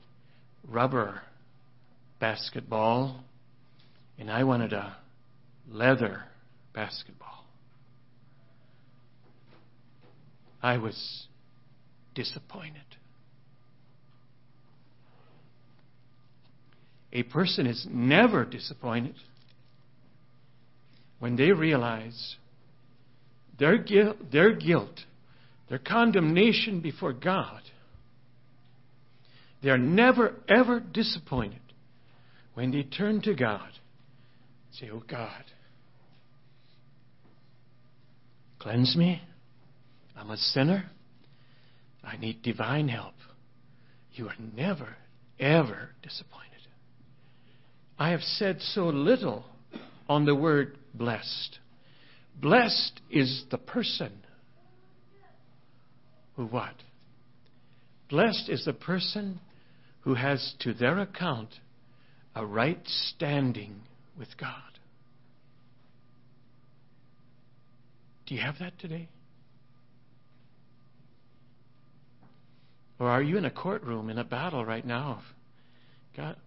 rubber 0.67 1.21
basketball, 2.19 3.23
and 4.17 4.31
I 4.31 4.43
wanted 4.43 4.73
a 4.73 4.95
leather 5.69 6.23
basketball. 6.73 7.45
I 10.61 10.77
was 10.77 11.27
disappointed. 12.15 12.81
A 17.11 17.23
person 17.23 17.65
is 17.65 17.87
never 17.89 18.45
disappointed 18.45 19.15
when 21.19 21.35
they 21.35 21.51
realize 21.51 22.35
their 23.57 23.77
guilt, 23.77 24.17
their 24.31 24.53
guilt, 24.53 25.01
their 25.69 25.79
condemnation 25.79 26.81
before 26.81 27.13
God. 27.13 27.61
They 29.61 29.69
are 29.69 29.77
never, 29.77 30.35
ever 30.47 30.79
disappointed 30.79 31.59
when 32.53 32.71
they 32.71 32.83
turn 32.83 33.21
to 33.21 33.33
God 33.35 33.69
say, 34.79 34.89
Oh 34.91 35.03
God, 35.09 35.43
cleanse 38.59 38.95
me. 38.95 39.21
I'm 40.15 40.29
a 40.29 40.37
sinner. 40.37 40.89
I 42.03 42.17
need 42.17 42.41
divine 42.41 42.87
help. 42.87 43.13
You 44.13 44.27
are 44.27 44.35
never, 44.55 44.95
ever 45.39 45.89
disappointed. 46.01 46.45
I 47.97 48.09
have 48.09 48.21
said 48.21 48.61
so 48.61 48.87
little 48.87 49.45
on 50.07 50.25
the 50.25 50.35
word 50.35 50.77
blessed. 50.93 51.59
Blessed 52.41 53.01
is 53.11 53.43
the 53.51 53.57
person 53.57 54.11
who 56.39 56.45
what? 56.45 56.75
Blessed 58.09 58.47
is 58.47 58.63
the 58.63 58.71
person 58.71 59.41
who 60.03 60.13
has 60.13 60.53
to 60.59 60.73
their 60.73 60.97
account 60.99 61.49
a 62.33 62.45
right 62.45 62.79
standing 62.85 63.81
with 64.17 64.29
God. 64.39 64.79
Do 68.25 68.35
you 68.35 68.41
have 68.41 68.55
that 68.59 68.79
today? 68.79 69.09
Or 72.99 73.09
are 73.09 73.21
you 73.21 73.37
in 73.37 73.43
a 73.43 73.51
courtroom, 73.51 74.09
in 74.09 74.17
a 74.17 74.23
battle 74.23 74.63
right 74.63 74.85
now? 74.85 75.21
God, 76.15 76.37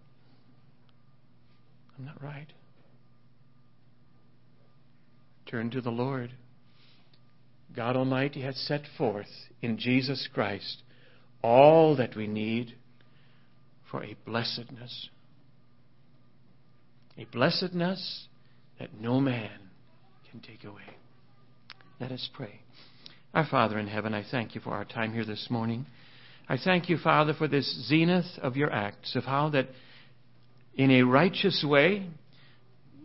I'm 1.99 2.05
not 2.05 2.19
right. 2.23 2.51
Turn 5.45 5.69
to 5.69 5.81
the 5.81 5.91
Lord. 5.91 6.31
God 7.75 7.95
Almighty 7.95 8.41
has 8.41 8.55
set 8.57 8.83
forth 8.97 9.27
in 9.61 9.77
Jesus 9.77 10.27
Christ 10.33 10.83
all 11.41 11.95
that 11.95 12.15
we 12.15 12.27
need 12.27 12.75
for 13.89 14.03
a 14.03 14.15
blessedness. 14.25 15.09
A 17.17 17.25
blessedness 17.25 18.27
that 18.79 18.89
no 18.99 19.19
man 19.19 19.51
can 20.29 20.39
take 20.39 20.63
away. 20.63 20.81
Let 21.99 22.11
us 22.11 22.29
pray. 22.33 22.61
Our 23.33 23.45
Father 23.45 23.79
in 23.79 23.87
heaven, 23.87 24.13
I 24.13 24.23
thank 24.29 24.55
you 24.55 24.61
for 24.61 24.71
our 24.71 24.85
time 24.85 25.13
here 25.13 25.25
this 25.25 25.47
morning. 25.49 25.85
I 26.47 26.57
thank 26.57 26.89
you, 26.89 26.97
Father, 26.97 27.33
for 27.33 27.47
this 27.47 27.87
zenith 27.87 28.37
of 28.41 28.55
your 28.55 28.71
acts, 28.71 29.15
of 29.15 29.23
how 29.23 29.49
that 29.49 29.69
in 30.75 30.91
a 30.91 31.03
righteous 31.03 31.63
way, 31.67 32.07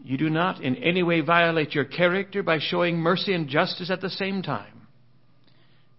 you 0.05 0.16
do 0.16 0.30
not 0.30 0.62
in 0.62 0.76
any 0.76 1.03
way 1.03 1.20
violate 1.20 1.74
your 1.74 1.84
character 1.84 2.42
by 2.42 2.59
showing 2.61 2.96
mercy 2.96 3.34
and 3.34 3.49
justice 3.49 3.90
at 3.90 4.01
the 4.01 4.11
same 4.11 4.42
time. 4.42 4.86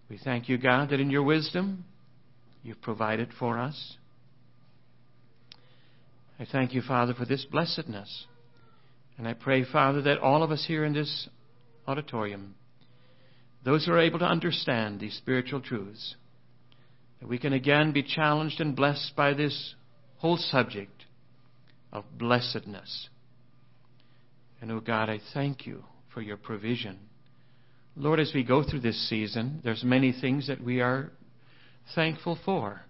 We 0.09 0.17
thank 0.17 0.49
you, 0.49 0.57
God, 0.57 0.89
that 0.89 0.99
in 0.99 1.11
your 1.11 1.23
wisdom 1.23 1.85
you've 2.63 2.81
provided 2.81 3.29
for 3.37 3.59
us. 3.59 3.97
I 6.39 6.45
thank 6.49 6.73
you, 6.73 6.81
Father, 6.81 7.13
for 7.13 7.25
this 7.25 7.45
blessedness. 7.45 8.25
And 9.17 9.27
I 9.27 9.33
pray, 9.33 9.65
Father, 9.65 10.01
that 10.03 10.19
all 10.19 10.41
of 10.41 10.51
us 10.51 10.63
here 10.65 10.85
in 10.85 10.93
this 10.93 11.27
auditorium, 11.85 12.55
those 13.65 13.85
who 13.85 13.91
are 13.91 13.99
able 13.99 14.19
to 14.19 14.25
understand 14.25 14.99
these 14.99 15.17
spiritual 15.17 15.59
truths, 15.59 16.15
that 17.19 17.27
we 17.27 17.37
can 17.37 17.51
again 17.51 17.91
be 17.91 18.01
challenged 18.01 18.61
and 18.61 18.75
blessed 18.75 19.13
by 19.15 19.33
this 19.33 19.75
whole 20.17 20.37
subject 20.37 21.03
of 21.91 22.05
blessedness. 22.17 23.09
And, 24.61 24.71
oh 24.71 24.79
God, 24.79 25.09
I 25.09 25.19
thank 25.33 25.65
you 25.65 25.83
for 26.13 26.21
your 26.21 26.37
provision. 26.37 26.99
Lord, 27.95 28.19
as 28.19 28.31
we 28.33 28.43
go 28.43 28.63
through 28.63 28.81
this 28.81 29.09
season, 29.09 29.61
there's 29.63 29.83
many 29.83 30.11
things 30.11 30.47
that 30.47 30.63
we 30.63 30.81
are 30.81 31.11
thankful 31.95 32.37
for. 32.45 32.81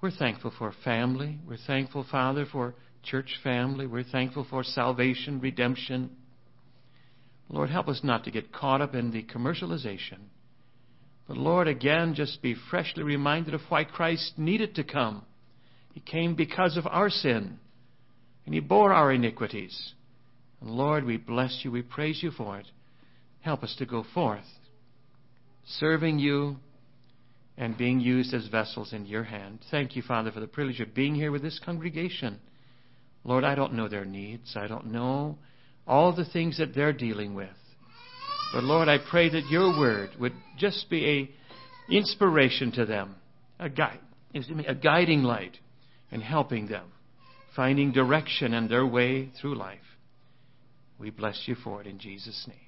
We're 0.00 0.10
thankful 0.10 0.52
for 0.58 0.72
family. 0.84 1.38
We're 1.46 1.56
thankful, 1.56 2.06
Father, 2.10 2.46
for 2.50 2.74
church 3.02 3.38
family. 3.42 3.86
We're 3.86 4.04
thankful 4.04 4.46
for 4.48 4.62
salvation, 4.64 5.40
redemption. 5.40 6.10
Lord, 7.48 7.70
help 7.70 7.88
us 7.88 8.00
not 8.02 8.24
to 8.24 8.30
get 8.30 8.52
caught 8.52 8.80
up 8.80 8.94
in 8.94 9.10
the 9.10 9.22
commercialization 9.22 10.18
but 11.26 11.36
Lord, 11.36 11.68
again, 11.68 12.14
just 12.14 12.42
be 12.42 12.54
freshly 12.70 13.02
reminded 13.02 13.54
of 13.54 13.62
why 13.68 13.84
Christ 13.84 14.34
needed 14.36 14.74
to 14.74 14.84
come. 14.84 15.24
He 15.92 16.00
came 16.00 16.34
because 16.34 16.76
of 16.76 16.86
our 16.86 17.08
sin, 17.08 17.58
and 18.44 18.54
He 18.54 18.60
bore 18.60 18.92
our 18.92 19.12
iniquities. 19.12 19.94
Lord, 20.64 21.04
we 21.04 21.18
bless 21.18 21.60
you, 21.62 21.70
we 21.70 21.82
praise 21.82 22.22
you 22.22 22.30
for 22.30 22.58
it. 22.58 22.66
Help 23.40 23.62
us 23.62 23.74
to 23.78 23.84
go 23.84 24.02
forth, 24.14 24.46
serving 25.66 26.18
you 26.18 26.56
and 27.58 27.76
being 27.76 28.00
used 28.00 28.32
as 28.32 28.46
vessels 28.46 28.94
in 28.94 29.04
your 29.04 29.24
hand. 29.24 29.60
Thank 29.70 29.94
you, 29.94 30.02
Father, 30.02 30.32
for 30.32 30.40
the 30.40 30.46
privilege 30.46 30.80
of 30.80 30.94
being 30.94 31.14
here 31.14 31.30
with 31.30 31.42
this 31.42 31.60
congregation. 31.62 32.40
Lord, 33.24 33.44
I 33.44 33.54
don't 33.54 33.74
know 33.74 33.88
their 33.88 34.06
needs. 34.06 34.56
I 34.56 34.66
don't 34.66 34.86
know 34.86 35.36
all 35.86 36.16
the 36.16 36.24
things 36.24 36.56
that 36.56 36.74
they're 36.74 36.94
dealing 36.94 37.34
with. 37.34 37.48
But 38.54 38.64
Lord, 38.64 38.88
I 38.88 38.96
pray 39.10 39.28
that 39.28 39.50
your 39.50 39.78
word 39.78 40.10
would 40.18 40.32
just 40.58 40.88
be 40.88 41.06
a 41.06 41.94
inspiration 41.94 42.72
to 42.72 42.86
them, 42.86 43.16
a 43.58 43.68
guide, 43.68 44.00
a 44.66 44.74
guiding 44.74 45.22
light, 45.24 45.58
and 46.10 46.22
helping 46.22 46.68
them, 46.68 46.86
finding 47.54 47.92
direction 47.92 48.54
in 48.54 48.68
their 48.68 48.86
way 48.86 49.30
through 49.40 49.56
life. 49.56 49.78
We 50.98 51.10
bless 51.10 51.42
you 51.46 51.54
for 51.54 51.80
it 51.80 51.86
in 51.86 51.98
Jesus' 51.98 52.46
name. 52.48 52.63